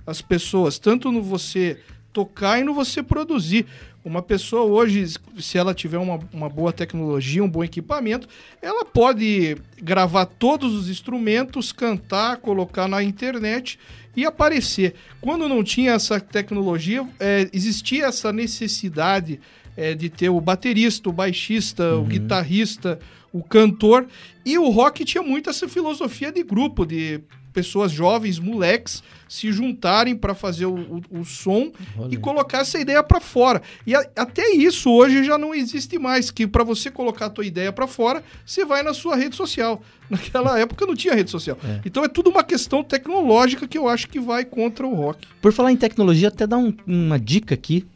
[0.07, 1.79] as pessoas, tanto no você
[2.17, 3.67] tocar e no você produzir.
[4.03, 5.05] Uma pessoa hoje,
[5.39, 8.27] se ela tiver uma, uma boa tecnologia, um bom equipamento,
[8.63, 13.79] ela pode gravar todos os instrumentos, cantar, colocar na internet
[14.17, 14.95] e aparecer.
[15.21, 19.39] Quando não tinha essa tecnologia, é, existia essa necessidade
[19.77, 22.99] é, de ter o baterista, o baixista, o guitarrista,
[23.31, 24.07] o cantor.
[24.43, 27.21] E o rock tinha muito essa filosofia de grupo, de
[27.57, 30.75] pessoas jovens, moleques, se juntarem para fazer o,
[31.11, 31.73] o- o som
[32.11, 33.63] e colocar essa ideia para fora.
[33.87, 37.47] E a- até isso hoje já não existe mais, que para você colocar a tua
[37.47, 39.81] ideia para fora, você vai na sua rede social.
[40.11, 41.57] Naquela época não tinha rede social.
[41.85, 45.27] Então é tudo uma questão tecnológica que eu acho que vai contra o rock.
[45.41, 47.87] Por falar em tecnologia, até dar um- uma dica aqui.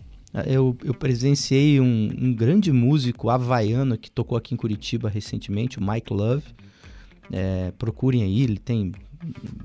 [0.47, 5.83] Eu, eu presenciei um, um grande músico havaiano que tocou aqui em Curitiba recentemente, o
[5.85, 6.45] Mike Love.
[7.33, 8.93] É, procurem aí, ele tem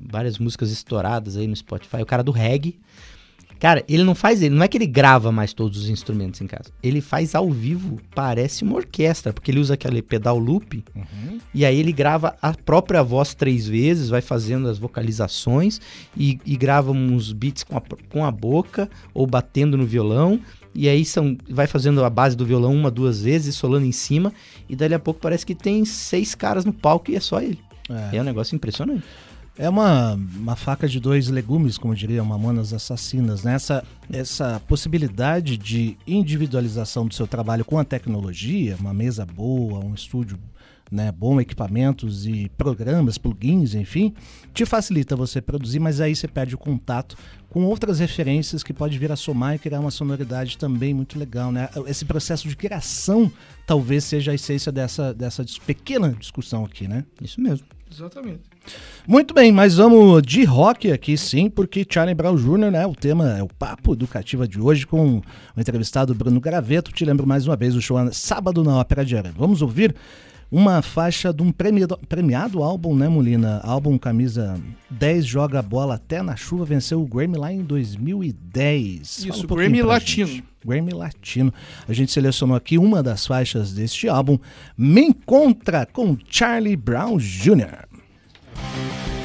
[0.10, 2.02] várias músicas estouradas aí no Spotify.
[2.02, 2.80] O cara do reggae.
[3.60, 6.48] Cara, ele não faz ele, não é que ele grava mais todos os instrumentos em
[6.48, 6.72] casa.
[6.84, 10.84] Ele faz ao vivo, parece uma orquestra, porque ele usa aquele pedal loop
[11.54, 15.80] e aí ele grava a própria voz três vezes, vai fazendo as vocalizações
[16.18, 20.39] e, e grava uns beats com a, com a boca ou batendo no violão.
[20.74, 24.34] E aí são, vai fazendo a base do violão uma, duas vezes, solando em cima.
[24.68, 27.60] E dali a pouco parece que tem seis caras no palco e é só ele.
[28.12, 29.06] É, um negócio impressionante.
[29.58, 33.54] É uma, uma faca de dois legumes, como diriam Mamonas Assassinas, né?
[33.54, 39.94] Essa, essa possibilidade de individualização do seu trabalho com a tecnologia, uma mesa boa, um
[39.94, 40.38] estúdio
[40.91, 44.13] né, bom, equipamentos e programas, plugins, enfim,
[44.54, 47.18] te facilita você produzir, mas aí você perde o contato
[47.50, 51.52] com outras referências que pode vir a somar e criar uma sonoridade também muito legal,
[51.52, 51.70] né?
[51.88, 53.32] Esse processo de criação
[53.65, 57.06] talvez seja a essência dessa, dessa pequena discussão aqui, né?
[57.22, 57.65] Isso mesmo.
[57.95, 58.41] Exatamente.
[59.08, 62.86] Muito bem, mas vamos de rock aqui sim, porque Charlie Brown Jr., né?
[62.86, 65.21] O tema é o papo educativa de hoje com
[65.55, 66.91] o entrevistado Bruno Graveto.
[66.91, 69.34] Te lembro mais uma vez o show sábado na Ópera de Arara.
[69.38, 69.95] Vamos ouvir
[70.51, 73.60] uma faixa de um premiado, premiado álbum, né, Molina?
[73.63, 79.23] Álbum Camisa 10 Joga Bola Até na Chuva, venceu o Grammy lá em 2010.
[79.23, 80.27] Fala Isso, um Grammy Latino.
[80.27, 80.43] gente.
[80.65, 81.53] Grammy Latino.
[81.88, 84.39] A gente selecionou aqui uma das faixas deste álbum,
[84.77, 87.85] Me Encontra com Charlie Brown Jr.
[88.75, 89.24] Thank you.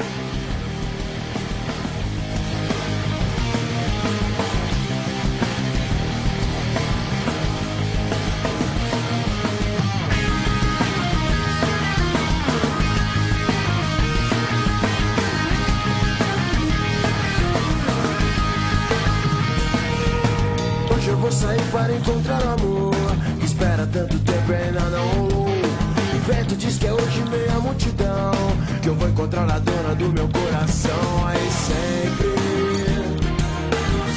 [28.91, 31.27] Eu vou encontrar a dona do meu coração.
[31.27, 32.27] Aí sempre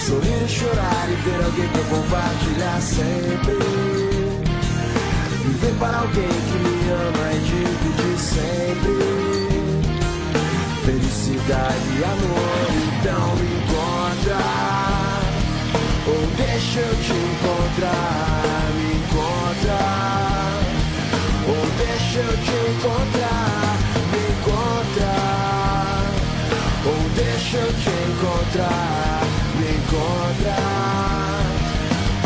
[0.04, 3.56] sorrir chorar e ter alguém pra compartilhar sempre.
[5.44, 8.94] Viver para alguém que me ama e dividir sempre.
[10.84, 14.40] Felicidade e amor, então me encontra.
[16.06, 19.78] Ou deixa eu te encontrar, me encontra.
[21.46, 23.23] Ou deixa eu te encontrar,
[27.54, 29.22] deixa eu te encontrar,
[29.54, 30.56] me encontra.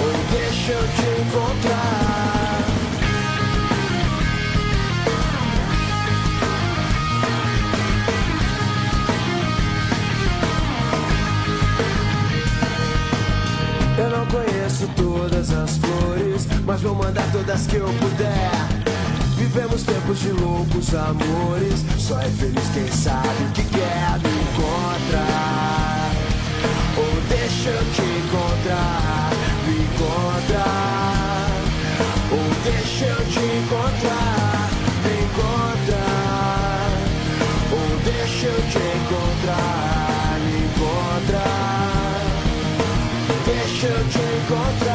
[0.03, 2.65] Ou deixa eu te encontrar.
[13.99, 18.51] Eu não conheço todas as flores, mas vou mandar todas que eu puder.
[19.37, 24.38] Vivemos tempos de loucos amores, só é feliz quem sabe o que quer.
[24.59, 26.11] Encontrar,
[26.97, 29.31] ou deixa eu te encontrar,
[29.65, 31.47] me encontrar,
[32.33, 34.69] ou deixa eu te encontrar,
[35.05, 36.91] me encontrar,
[37.71, 42.21] ou deixa eu te encontrar, me encontrar.
[43.47, 44.88] Deixa eu te encontrar.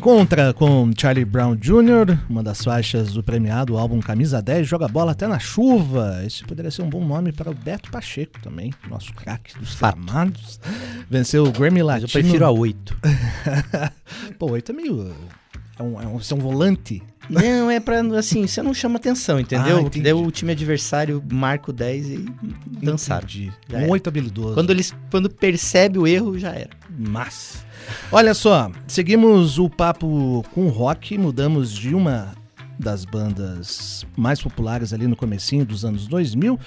[0.00, 5.12] Encontra com Charlie Brown Jr., uma das faixas do premiado álbum Camisa 10, Joga Bola
[5.12, 6.22] Até na Chuva.
[6.24, 10.00] Esse poderia ser um bom nome para o Beto Pacheco também, nosso craque dos Fato.
[10.00, 10.58] gramados.
[11.10, 12.08] Venceu o Grammy Mas Latino.
[12.08, 12.96] eu prefiro a 8.
[14.40, 15.14] Pô, oito é meio...
[15.78, 17.02] É um, é um, você é um volante.
[17.30, 19.78] Não, é pra, assim, você não chama atenção, entendeu?
[19.78, 20.02] Ah, Porque entendi.
[20.02, 22.26] daí o time adversário marca o 10 e
[22.82, 23.24] dançaram.
[23.24, 23.52] Entendi.
[23.88, 24.54] Oito habilidoso.
[24.54, 26.70] Quando eles quando percebe o erro, já era.
[26.98, 27.64] Mas.
[28.12, 32.34] Olha só, seguimos o papo com rock, mudamos de uma
[32.78, 36.58] das bandas mais populares ali no comecinho dos anos 2000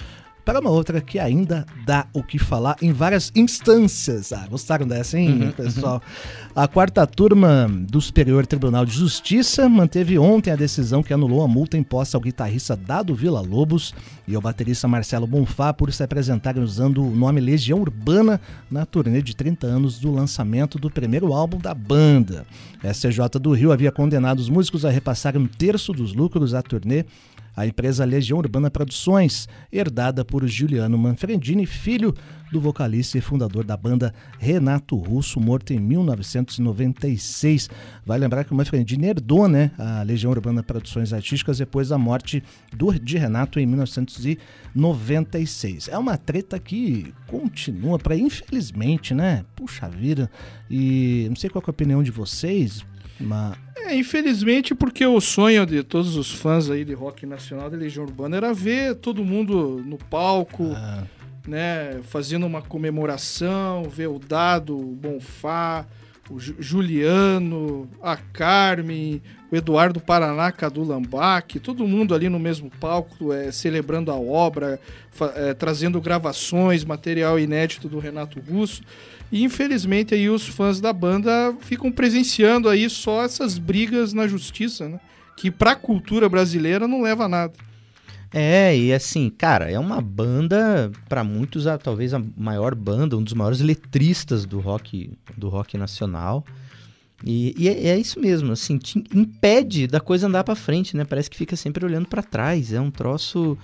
[0.44, 4.32] para uma outra que ainda dá o que falar em várias instâncias.
[4.32, 6.02] Ah, gostaram dessa, hein, pessoal?
[6.54, 11.48] A quarta turma do Superior Tribunal de Justiça manteve ontem a decisão que anulou a
[11.48, 13.94] multa imposta ao guitarrista Dado Vila Lobos
[14.28, 18.40] e ao baterista Marcelo Bonfá por se apresentarem usando o nome Legião Urbana
[18.70, 22.46] na turnê de 30 anos do lançamento do primeiro álbum da banda.
[22.82, 26.62] A STJ do Rio havia condenado os músicos a repassarem um terço dos lucros à
[26.62, 27.04] turnê
[27.56, 32.14] a empresa Legião Urbana Produções, herdada por Giuliano Manfredini, filho
[32.50, 37.68] do vocalista e fundador da banda Renato Russo, morto em 1996.
[38.06, 42.44] Vai lembrar que o Manfredini herdou né, a Legião Urbana Produções Artísticas depois da morte
[42.72, 45.88] do, de Renato em 1996.
[45.88, 49.44] É uma treta que continua para, infelizmente, né?
[49.56, 50.30] Puxa vida.
[50.70, 52.84] E não sei qual é a opinião de vocês,
[53.18, 53.56] mas
[53.86, 58.04] É, infelizmente, porque o sonho de todos os fãs aí de rock nacional da Legião
[58.04, 61.04] Urbana era ver todo mundo no palco, ah,
[61.46, 65.86] né, fazendo uma comemoração, ver o Dado, o Bonfá,
[66.30, 69.20] o Ju- Juliano, a Carmen,
[69.52, 74.80] o Eduardo Paraná, Cadu Lambac, todo mundo ali no mesmo palco, é, celebrando a obra,
[75.36, 78.82] é, trazendo gravações, material inédito do Renato Russo.
[79.34, 84.88] E infelizmente aí os fãs da banda ficam presenciando aí só essas brigas na justiça,
[84.88, 85.00] né?
[85.36, 87.52] Que pra cultura brasileira não leva a nada.
[88.32, 93.24] É, e assim, cara, é uma banda, pra muitos, a, talvez a maior banda, um
[93.24, 96.44] dos maiores letristas do rock, do rock nacional.
[97.26, 98.78] E, e é, é isso mesmo, assim,
[99.12, 101.04] impede da coisa andar pra frente, né?
[101.04, 102.72] Parece que fica sempre olhando pra trás.
[102.72, 103.58] É um troço.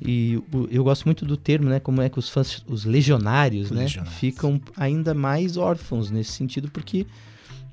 [0.00, 1.78] E o- eu gosto muito do termo, né?
[1.80, 3.82] Como é que os fãs, os legionários, né?
[3.82, 4.18] Legionários.
[4.18, 7.06] Ficam ainda mais órfãos nesse sentido, porque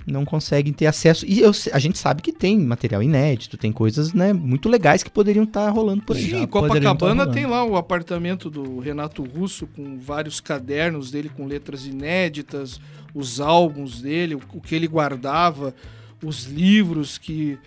[0.06, 1.26] não conseguem ter acesso.
[1.28, 5.10] E eu a gente sabe que tem material inédito, tem coisas né, muito legais que
[5.10, 6.24] poderiam estar rolando por aí.
[6.24, 7.34] Sim, já tá Copacabana rolando.
[7.34, 12.80] tem lá o apartamento do Renato Russo com vários cadernos dele com letras inéditas,
[13.14, 15.74] os álbuns dele, o, o que ele guardava,
[16.24, 17.58] os livros que.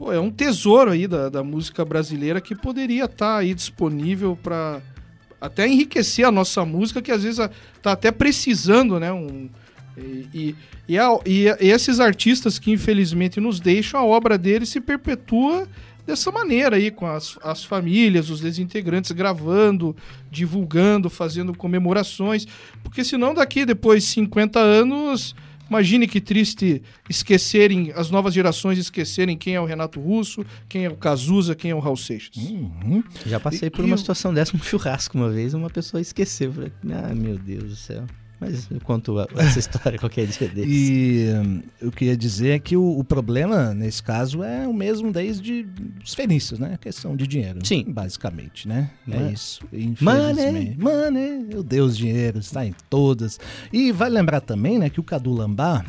[0.00, 4.80] Pô, é um tesouro aí da, da música brasileira que poderia estar aí disponível para
[5.38, 7.50] até enriquecer a nossa música, que às vezes a-
[7.82, 9.12] tá até precisando, né?
[9.12, 9.50] Um,
[10.32, 10.54] e,
[10.88, 15.68] e, a- e esses artistas que infelizmente nos deixam, a obra deles se perpetua
[16.06, 19.94] dessa maneira aí, com as, as famílias, os desintegrantes gravando,
[20.30, 22.46] divulgando, fazendo comemorações,
[22.82, 25.34] porque senão daqui depois de 50 anos,
[25.70, 30.88] imagine que triste esquecerem, as novas gerações esquecerem quem é o Renato Russo, quem é
[30.90, 32.36] o Cazuza, quem é o Raul Seixas.
[32.36, 33.02] Uhum.
[33.24, 36.52] Já passei por e uma o- situação dessa num churrasco uma vez, uma pessoa esqueceu.
[36.52, 38.04] Falei, ah, meu Deus do céu.
[38.40, 40.68] Mas eu conto a- essa história qualquer dia desse.
[40.68, 45.12] E hum, eu queria dizer é que o, o problema, nesse caso, é o mesmo
[45.12, 45.66] desde
[46.02, 46.78] os fenícios, né?
[46.80, 47.60] Questão de dinheiro.
[47.64, 47.84] Sim.
[47.88, 48.90] Basicamente, né?
[49.06, 49.32] É Money.
[49.34, 49.60] isso.
[49.72, 50.78] Infelizmente.
[50.78, 51.54] Money.
[51.54, 53.38] O Deus dinheiro está em todas.
[53.72, 55.84] E vai lembrar também, né, que o Cadu Lambá,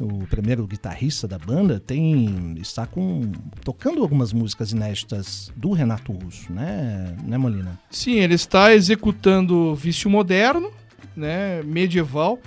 [0.00, 3.30] o primeiro guitarrista da banda, tem está com
[3.62, 7.78] tocando algumas músicas inéditas do Renato Russo, né, né Molina?
[7.90, 10.70] Sim, ele está executando Vício Moderno,
[11.16, 12.38] né, medieval,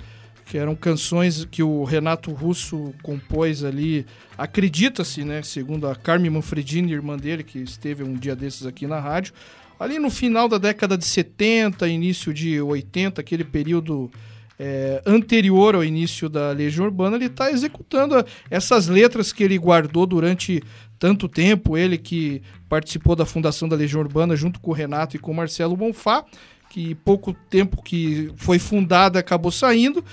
[0.46, 4.06] que eram canções que o Renato Russo compôs ali,
[4.36, 8.98] acredita-se, né, segundo a Carmen Manfredini, irmã dele, que esteve um dia desses aqui na
[8.98, 9.34] rádio,
[9.78, 14.10] ali no final da década de 70, início de 80, aquele período
[14.58, 20.04] é, anterior ao início da Legião Urbana, ele está executando essas letras que ele guardou
[20.04, 20.62] durante
[20.98, 21.76] tanto tempo.
[21.76, 25.34] Ele que participou da fundação da Legião Urbana junto com o Renato e com o
[25.34, 26.24] Marcelo Bonfá,
[26.68, 30.04] que pouco tempo que foi fundada acabou saindo.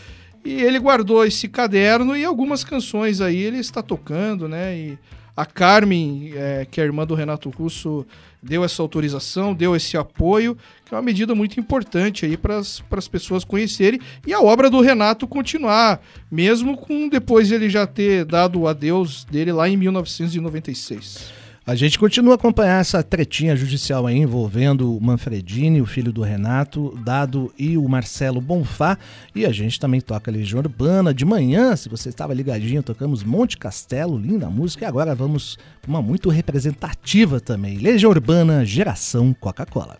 [0.43, 4.77] E ele guardou esse caderno e algumas canções aí ele está tocando, né?
[4.77, 4.99] E
[5.35, 8.05] a Carmen, é, que é a irmã do Renato Russo,
[8.41, 13.07] deu essa autorização, deu esse apoio, que é uma medida muito importante aí para as
[13.07, 15.99] pessoas conhecerem e a obra do Renato continuar,
[16.31, 21.44] mesmo com depois ele já ter dado o adeus dele lá em 1996.
[21.67, 26.21] A gente continua a acompanhar essa tretinha judicial aí envolvendo o Manfredini, o filho do
[26.21, 28.99] Renato, Dado e o Marcelo Bonfá.
[29.33, 31.11] E a gente também toca Legião Urbana.
[31.11, 34.85] De manhã, se você estava ligadinho, tocamos Monte Castelo, linda música.
[34.85, 37.79] E agora vamos com uma muito representativa também.
[37.79, 39.97] Legião Urbana, geração Coca-Cola.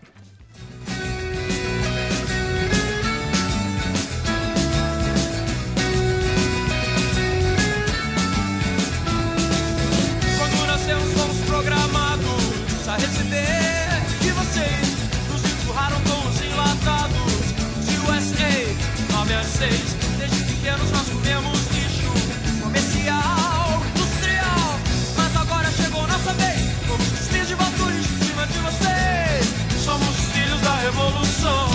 [19.46, 19.72] Às 6.
[20.18, 24.80] Desde pequenos nós comemos lixo comercial, industrial.
[25.16, 26.60] Mas agora chegou nossa vez.
[26.88, 27.56] Somos os filhos de
[27.92, 29.84] em cima de vocês.
[29.84, 31.70] Somos os filhos da revolução.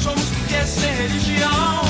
[0.00, 1.87] Somos porque sem religião.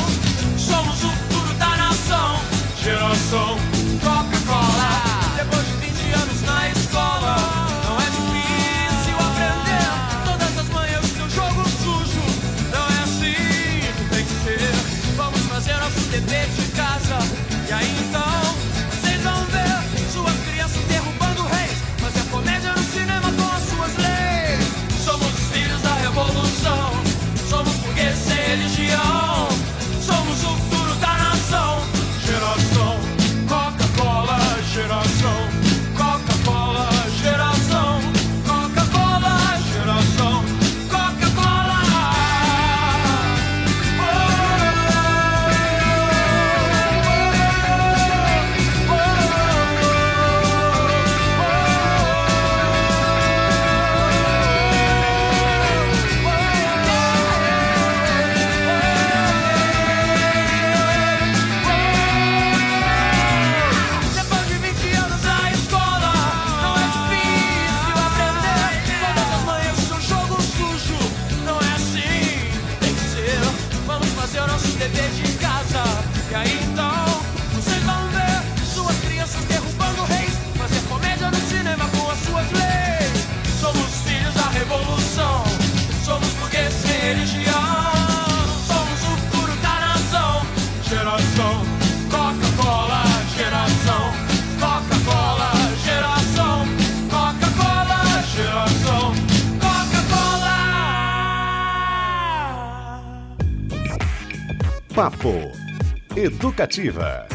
[106.29, 107.27] Educativa.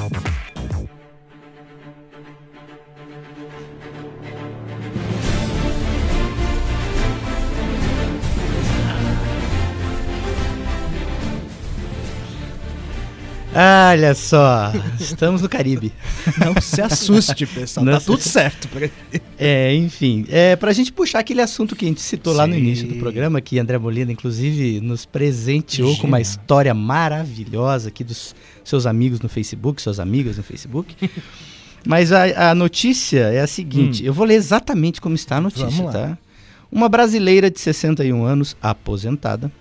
[13.55, 15.93] Olha só, estamos no Caribe.
[16.43, 17.85] Não se assuste, pessoal.
[17.85, 18.67] Não tá se- tudo certo.
[19.37, 22.59] É, enfim, é, pra gente puxar aquele assunto que a gente citou lá no Sim.
[22.59, 28.33] início do programa, que André Molina, inclusive, nos presenteou com uma história maravilhosa aqui dos
[28.63, 30.95] seus amigos no Facebook, suas amigas no Facebook.
[31.85, 35.83] Mas a, a notícia é a seguinte, eu vou ler exatamente como está a notícia,
[35.83, 35.91] Hum.
[35.91, 36.17] Tá?
[36.71, 39.51] Uma brasileira de 61 anos, aposentada,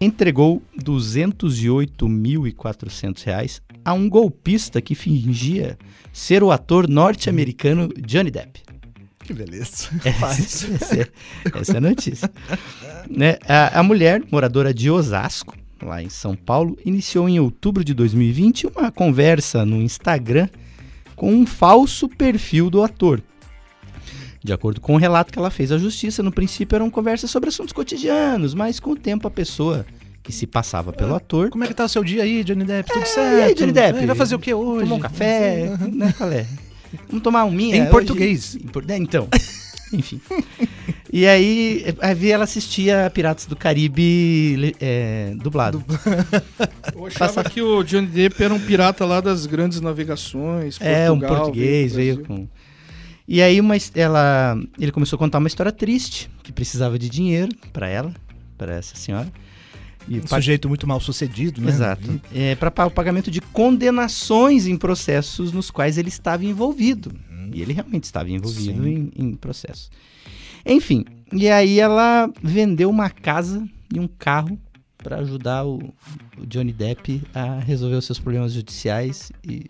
[0.00, 5.76] entregou 208.400 reais a um golpista que fingia
[6.12, 8.62] ser o ator norte-americano Johnny Depp.
[9.22, 9.90] Que beleza.
[10.04, 11.06] Essa, essa é,
[11.54, 12.30] essa é a notícia.
[13.08, 17.92] Né, A, a mulher, moradora de Osasco, lá em São Paulo, iniciou em outubro de
[17.92, 20.48] 2020 uma conversa no Instagram
[21.16, 23.20] com um falso perfil do ator.
[24.42, 27.50] De acordo com o relato que ela fez à justiça, no princípio eram conversas sobre
[27.50, 29.84] assuntos cotidianos, mas com o tempo a pessoa
[30.22, 32.90] que se passava pelo ator Como é que tá o seu dia aí, Johnny Depp?
[32.92, 33.38] Tudo É, certo?
[33.38, 33.98] e aí, Johnny Depp?
[34.02, 34.80] É, Vai fazer o que hoje?
[34.84, 36.46] tomou um café, né, é?
[37.08, 37.90] Vamos tomar um minha Em hoje?
[37.90, 38.56] português.
[38.88, 39.28] É, Então,
[39.92, 40.20] enfim.
[41.12, 45.84] E aí, aí ela assistia Piratas do Caribe é, dublado.
[46.94, 50.78] Eu achava Passa- que o Johnny Depp era um pirata lá das grandes navegações.
[50.80, 52.48] É, um Portugal, português, veio com...
[53.32, 57.54] E aí uma, ela, ele começou a contar uma história triste, que precisava de dinheiro
[57.72, 58.12] para ela,
[58.58, 59.32] para essa senhora.
[60.08, 61.68] E Um pa- sujeito muito mal sucedido, né?
[61.68, 62.20] Exato.
[62.34, 67.12] É, para o pagamento de condenações em processos nos quais ele estava envolvido.
[67.54, 69.92] E ele realmente estava envolvido em, em processos.
[70.66, 73.64] Enfim, e aí ela vendeu uma casa
[73.94, 74.58] e um carro
[74.98, 75.78] para ajudar o,
[76.36, 79.30] o Johnny Depp a resolver os seus problemas judiciais.
[79.46, 79.66] E...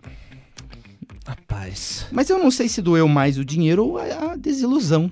[1.25, 2.07] Rapaz.
[2.11, 5.11] Mas eu não sei se doeu mais o dinheiro ou a, a desilusão,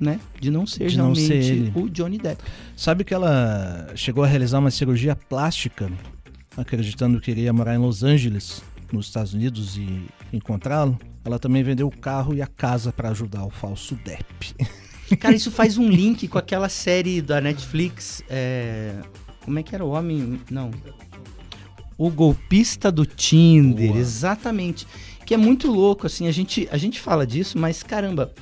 [0.00, 0.20] né?
[0.40, 2.42] De não ser De não realmente ser o Johnny Depp.
[2.76, 5.90] Sabe que ela chegou a realizar uma cirurgia plástica,
[6.56, 10.98] acreditando que iria morar em Los Angeles, nos Estados Unidos, e encontrá-lo?
[11.24, 14.54] Ela também vendeu o carro e a casa para ajudar o falso Depp.
[15.18, 18.22] Cara, isso faz um link com aquela série da Netflix.
[18.28, 18.94] é,
[19.44, 20.40] Como é que era o homem?
[20.50, 20.70] Não.
[21.96, 24.86] O golpista do Tinder, exatamente.
[25.28, 28.32] Que é muito louco, assim, a gente, a gente fala disso, mas caramba,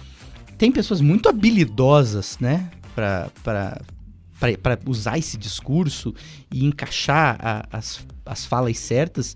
[0.56, 2.70] tem pessoas muito habilidosas, né?
[2.94, 3.28] Pra,
[4.86, 6.14] usar esse discurso
[6.48, 9.34] e encaixar a- as, as falas certas.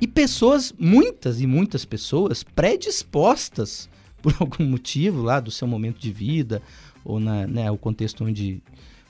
[0.00, 3.88] E pessoas, muitas e muitas pessoas, predispostas
[4.22, 6.62] por algum motivo lá do seu momento de vida
[7.04, 8.62] ou na, né, o contexto onde,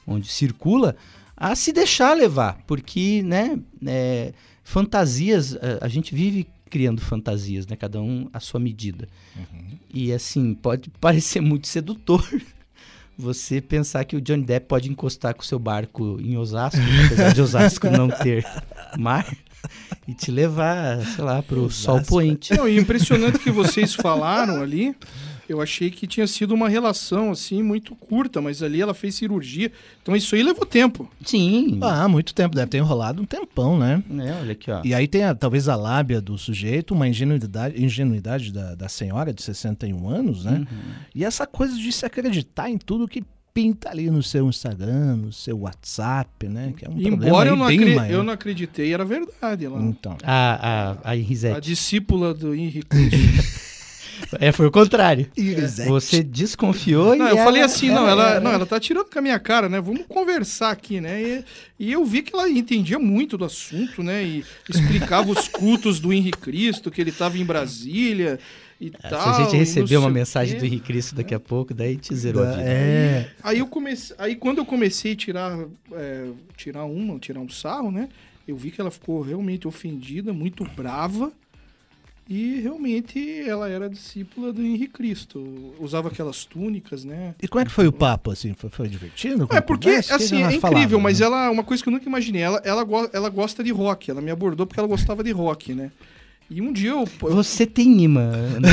[0.06, 0.96] onde circula,
[1.36, 4.32] a se deixar levar, porque, né, é,
[4.64, 9.06] fantasias, a, a gente vive criando fantasias, né, cada um à sua medida.
[9.92, 12.26] E assim, pode parecer muito sedutor
[13.16, 17.34] você pensar que o Johnny Depp pode encostar com o seu barco em Osasco, apesar
[17.34, 18.42] de Osasco não ter
[18.98, 19.30] mar,
[20.08, 22.56] e te levar, sei lá, pro sol poente.
[22.56, 24.96] Não, e impressionante que vocês falaram ali.
[25.52, 29.70] Eu achei que tinha sido uma relação assim muito curta, mas ali ela fez cirurgia.
[30.02, 31.08] Então isso aí levou tempo.
[31.24, 31.78] Sim.
[31.82, 34.02] Ah, muito tempo, deve ter enrolado um tempão, né?
[34.18, 34.80] É, olha aqui, ó.
[34.84, 39.32] E aí tem a- talvez a lábia do sujeito, uma ingenuidade, ingenuidade da, da senhora
[39.32, 40.58] de 61 anos, né?
[40.70, 40.78] Uhum.
[41.14, 43.22] E essa coisa de se acreditar em tudo que
[43.54, 46.72] pinta ali no seu Instagram, no seu WhatsApp, né?
[46.74, 48.14] Que é um problema embora aí eu não, bem acre- maior.
[48.14, 49.66] eu não acreditei, era verdade.
[49.66, 50.16] Ela, Então.
[50.22, 52.88] A, a, a a discípula do Henrique.
[54.40, 55.26] É, foi o contrário.
[55.36, 55.88] Irisete.
[55.88, 58.40] Você desconfiou Não, e eu ela- falei assim, não, é, ela, é.
[58.40, 59.80] não, ela tá tirando com a minha cara, né?
[59.80, 61.22] Vamos conversar aqui, né?
[61.22, 61.44] E,
[61.78, 64.22] e eu vi que ela entendia muito do assunto, né?
[64.24, 68.38] E explicava os cultos do Henrique Cristo, que ele tava em Brasília
[68.80, 69.28] e Se tal.
[69.28, 70.60] a gente receber uma mensagem quê.
[70.60, 72.62] do Henrique Cristo daqui a pouco, daí te zerou a vida.
[72.68, 73.28] É.
[73.42, 75.58] Aí eu comecei, aí quando eu comecei a tirar,
[75.92, 78.08] é, tirar uma, tirar um sarro, né?
[78.46, 81.32] Eu vi que ela ficou realmente ofendida, muito brava.
[82.28, 85.74] E realmente ela era discípula do Henrique Cristo.
[85.80, 87.34] Usava aquelas túnicas, né?
[87.42, 88.54] E como é que foi o papo, assim?
[88.54, 89.48] Foi, foi divertido?
[89.50, 90.16] É porque, Conversa?
[90.16, 91.26] Assim, é falava, incrível, mas né?
[91.26, 94.30] ela, uma coisa que eu nunca imaginei, ela, ela, ela gosta de rock, ela me
[94.30, 95.90] abordou porque ela gostava de rock, né?
[96.54, 98.30] E um dia eu, Você tem imã,
[98.60, 98.68] né,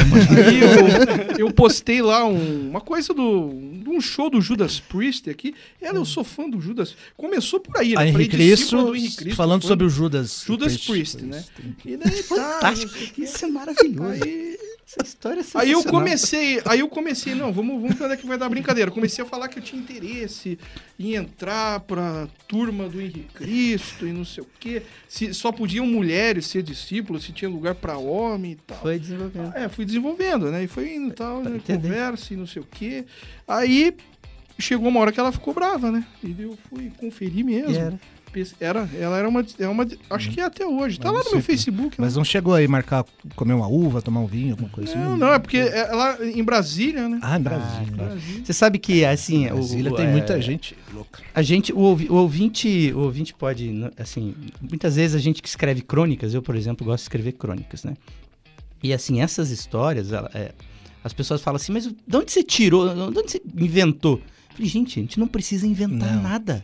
[1.39, 5.55] eu, eu postei lá um- uma coisa do de um show do Judas Priest aqui.
[5.82, 6.95] Ela, eu sou fã do Judas.
[7.17, 8.09] Começou por aí, A né?
[8.09, 10.43] Henrique Falei, Cristo, Cristo, falando sobre o Judas.
[10.45, 11.43] Judas Priest, né?
[11.86, 12.93] E daí tá, Fantástico.
[13.17, 14.23] Isso é maravilhoso.
[14.23, 14.48] Aí,
[14.89, 18.17] Essa história é aí eu comecei, aí eu comecei, não, vamos, vamos ver onde é
[18.17, 18.89] que vai dar brincadeira.
[18.89, 20.57] Comecei a falar que eu tinha interesse
[20.99, 24.81] em entrar pra turma do Henrique Cristo e não sei o quê.
[25.07, 28.79] Se só podiam mulheres ser discípulos, se tinha lugar pra homem e tal.
[28.79, 29.55] Foi desenvolvendo.
[29.55, 30.63] É, fui desenvolvendo, né?
[30.63, 31.61] E foi indo e tal, né?
[31.63, 33.05] conversa e não sei o quê.
[33.47, 33.95] Aí
[34.57, 36.03] chegou uma hora que ela ficou brava, né?
[36.23, 37.71] E eu fui conferir mesmo.
[37.71, 37.99] E era.
[38.59, 39.88] Era, ela era uma, é uma.
[40.09, 40.99] Acho que é até hoje.
[40.99, 41.95] Tá lá no meu Facebook.
[41.99, 42.17] Mas né?
[42.19, 43.03] não chegou aí marcar,
[43.36, 44.99] comer uma uva, tomar um vinho, alguma coisa assim?
[44.99, 47.19] Não, não, é porque ela em Brasília, né?
[47.21, 47.91] Ah, em Brasília.
[47.95, 48.45] Brasília.
[48.45, 49.47] Você sabe que, assim...
[49.47, 51.21] o- Brasília o- tem é, muita gente louca.
[51.34, 55.82] A gente, o, o ouvinte, o ouvinte pode, assim, muitas vezes a gente que escreve
[55.82, 57.93] crônicas, eu, por exemplo, gosto de escrever crônicas, né?
[58.82, 60.51] E assim, essas histórias, ela- é,
[61.03, 64.17] as pessoas falam assim, mas de onde você tirou, de onde você inventou?
[64.49, 66.23] Eu falei, gente, a gente não precisa inventar Não.
[66.23, 66.63] nada.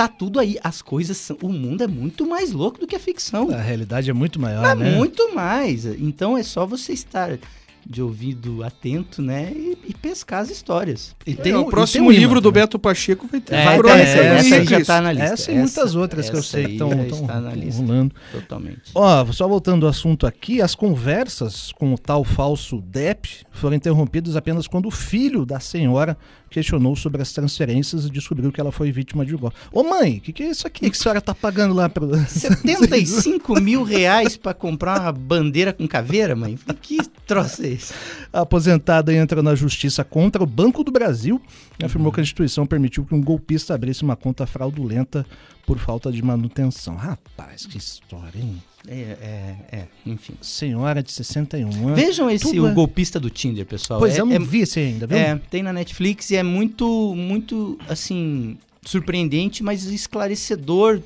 [0.00, 2.98] Tá tudo aí, as coisas são, o mundo é muito mais louco do que a
[2.98, 3.50] ficção.
[3.50, 4.96] A realidade é muito maior, É né?
[4.96, 5.84] muito mais.
[5.84, 7.38] Então é só você estar
[7.86, 9.52] de ouvido atento, né?
[9.54, 11.14] E, e pescar as histórias.
[11.26, 12.52] E É, um- o próximo tem um livro imã do.
[12.52, 15.32] Beto Pacheco vai ter É, vai essa, essa aí já tá na lista.
[15.34, 18.12] Essa e muitas outras que eu sei que estão rolando.
[18.32, 18.90] Totalmente.
[18.94, 24.36] Ó, só voltando ao assunto aqui, as conversas com o tal falso Depp foram interrompidas
[24.36, 26.16] apenas quando o filho da senhora
[26.48, 29.56] questionou sobre as transferências e descobriu que ela foi vítima de golpe.
[29.72, 32.12] Ô mãe, o que, que é isso aqui que a senhora tá pagando lá pro...
[32.26, 36.58] 75 mil reais pra comprar uma bandeira com caveira, mãe?
[36.82, 37.94] Que troço é esse?
[38.32, 41.40] A aposentada entra na justiça contra o Banco do Brasil
[41.78, 45.26] e afirmou que a instituição permitiu que um golpista abrisse uma conta fraudulenta
[45.66, 46.96] por falta de manutenção.
[46.96, 48.62] Rapaz, que história, hein?
[48.88, 50.34] É, é, é, enfim.
[50.40, 52.00] Senhora de 61 anos.
[52.00, 54.00] Vejam esse Tudo o é- golpista do Tinder, pessoal.
[54.00, 55.18] Pois é, eu não é- vi esse ainda, viu?
[55.18, 61.02] É, tem na Netflix e é muito, muito, assim, surpreendente, mas esclarecedor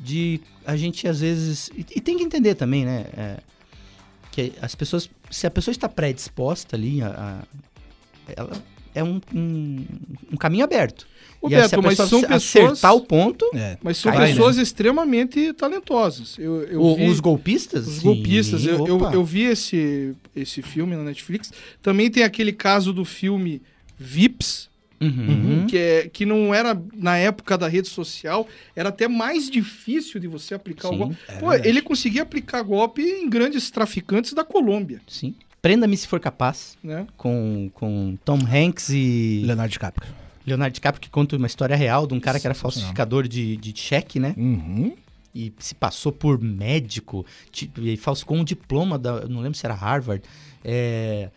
[0.00, 1.70] de a gente às vezes.
[1.76, 3.06] E, e tem que entender também, né?
[3.16, 3.36] é,
[4.32, 5.08] que as pessoas.
[5.32, 8.52] Se a pessoa está predisposta ali, a, a- ela
[8.94, 9.84] é um, um,
[10.32, 11.06] um caminho aberto.
[11.40, 12.38] Ô, e Beto, mas são acertar
[12.78, 13.44] pessoas- o ponto.
[13.54, 13.76] É.
[13.82, 16.36] Mas são Cai, pessoas extremamente talentosas.
[16.38, 17.88] Eu, eu o- vi- os golpistas?
[17.88, 18.64] Os Sim, golpistas.
[18.64, 21.50] Eu, eu, eu vi esse, esse filme na Netflix.
[21.80, 23.60] Também tem aquele caso do filme
[23.98, 24.68] Vips,
[25.06, 25.66] Uhum.
[25.66, 28.46] que, é, que não era na época da rede social,
[28.76, 31.16] era até mais difícil de você aplicar o Sim, golpe.
[31.28, 35.34] é Pô, ele conseguia aplicar golpe em grandes traficantes da Colômbia, Sim.
[35.60, 36.76] Prenda-me se for capaz.
[36.82, 37.06] né?
[37.16, 40.12] Com, com Tom Hanks e Leonardo DiCaprio.
[40.44, 43.72] Leonardo DiCaprio, que conta uma história real de um cara que era falsificador de, de
[43.76, 44.34] cheque, né?
[44.36, 44.92] Uhum.
[45.32, 49.72] e se passou por médico, tipo, e falsificou um diploma da, não lembro se era
[49.74, 50.22] Harvard,
[50.64, 51.30] é,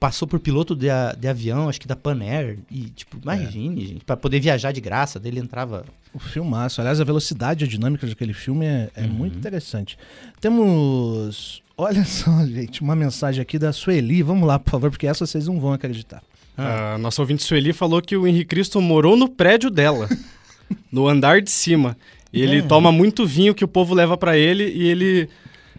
[0.00, 3.86] passou por piloto de, a- de avião, acho que da Pan Air, e tipo, imagine,
[3.86, 5.84] gente, pra poder viajar de graça, dele entrava...
[6.14, 6.80] O filmaço.
[6.80, 9.08] Aliás, a velocidade e a dinâmica daquele filme é, é Uhum.
[9.08, 9.98] muito interessante.
[10.40, 11.62] Temos.
[11.76, 14.22] Olha só, gente, uma mensagem aqui da Sueli.
[14.22, 16.22] Vamos lá, por favor, porque essa vocês não vão acreditar.
[16.56, 20.08] A nossa ouvinte Sueli falou que o Henrique Cristo morou no prédio dela,
[20.90, 21.96] no andar de cima.
[22.32, 22.62] E ele É.
[22.62, 25.28] toma muito vinho que o povo leva pra ele e ele.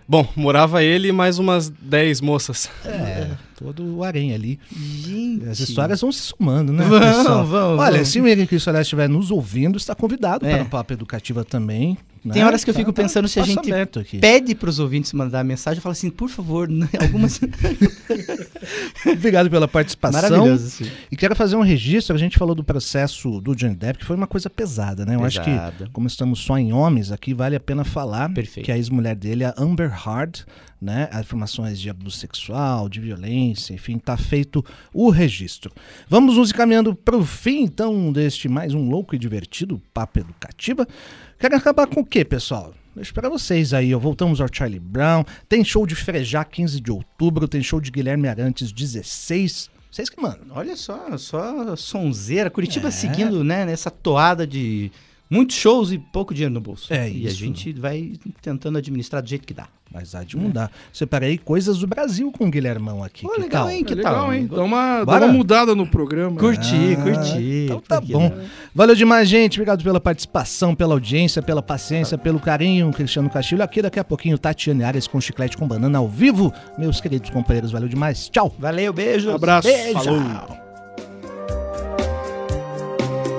[0.08, 2.70] Bom, morava ele e mais umas 10 moças.
[2.86, 3.30] É,
[3.60, 4.60] todo o aranha ali.
[4.72, 5.48] Gente...
[5.50, 7.46] As histórias vão se somando, né, Vão, pessoal?
[7.46, 8.06] vão, Olha, vão.
[8.06, 10.56] se o Henrique Cristo Aliás estiver nos ouvindo, está convidado É.
[10.56, 11.98] para o Papo Educativa também.
[12.24, 12.34] né?
[12.34, 13.70] Tem horas que eu Tá- fico tá pensando se a gente
[14.20, 17.40] pede pros ouvintes mandar mensagem, eu falo assim, por favor, né, algumas...
[19.06, 20.22] Obrigado pela participação.
[20.22, 20.92] Maravilhoso, assim.
[21.12, 22.16] E quero fazer um registro.
[22.16, 25.16] A gente falou do processo do Johnny Depp, que foi uma coisa pesada, né?
[25.16, 25.86] Eu acho Pesada.
[25.86, 28.66] que, como estamos só em homens aqui, vale a pena falar Perfeito.
[28.66, 30.46] que a ex-mulher dele, a Amber Heard,
[30.82, 31.10] né?
[31.12, 34.64] Afirmações de abuso sexual, de violência, enfim, tá feito
[34.94, 35.72] o registro.
[36.08, 40.88] Vamos nos encaminhando para o fim, então, deste mais um louco e divertido Papo Educativa.
[41.38, 42.74] Quero acabar com o quê, pessoal?
[42.96, 44.00] Deixa para vocês aí, ó.
[44.00, 48.28] voltamos ao Charlie Brown, tem show de Frejá 15 de outubro, tem show de Guilherme
[48.28, 49.70] Arantes 16.
[49.92, 50.48] Vocês que mandam.
[50.52, 52.50] Olha só, só sonzeira.
[52.50, 52.92] Curitiba É.
[52.92, 54.92] seguindo, né, nessa toada de
[55.30, 56.94] muitos shows e pouco dinheiro no bolso.
[56.94, 57.38] É E a isso.
[57.38, 59.68] gente vai tentando administrar do jeito que dá.
[59.92, 60.72] Mas há de mudar.
[60.94, 63.24] Separei coisas do Brasil com o Guilhermão aqui.
[63.24, 63.72] Pô, que legal, tal?
[63.72, 63.84] hein?
[63.84, 64.34] Que É legal, tal?
[64.34, 64.48] hein?
[64.48, 66.38] Dá uma, dá uma mudada no programa.
[66.40, 67.64] Curti, Ah, curti.
[67.66, 68.30] Então tá bom.
[68.30, 68.44] não?
[68.76, 69.56] Valeu demais, gente.
[69.58, 72.92] Obrigado pela participação, pela audiência, pela paciência, pelo carinho.
[72.94, 73.82] Cristiano Castilho aqui.
[73.82, 76.54] Daqui a pouquinho, Tatiane Arias com chiclete com banana ao vivo.
[76.78, 78.30] Meus queridos companheiros, valeu demais.
[78.30, 78.54] Tchau.
[78.60, 79.34] Valeu, beijos.
[79.34, 79.68] Abraço.
[79.68, 79.94] Beijo.
[80.04, 80.69] Falou.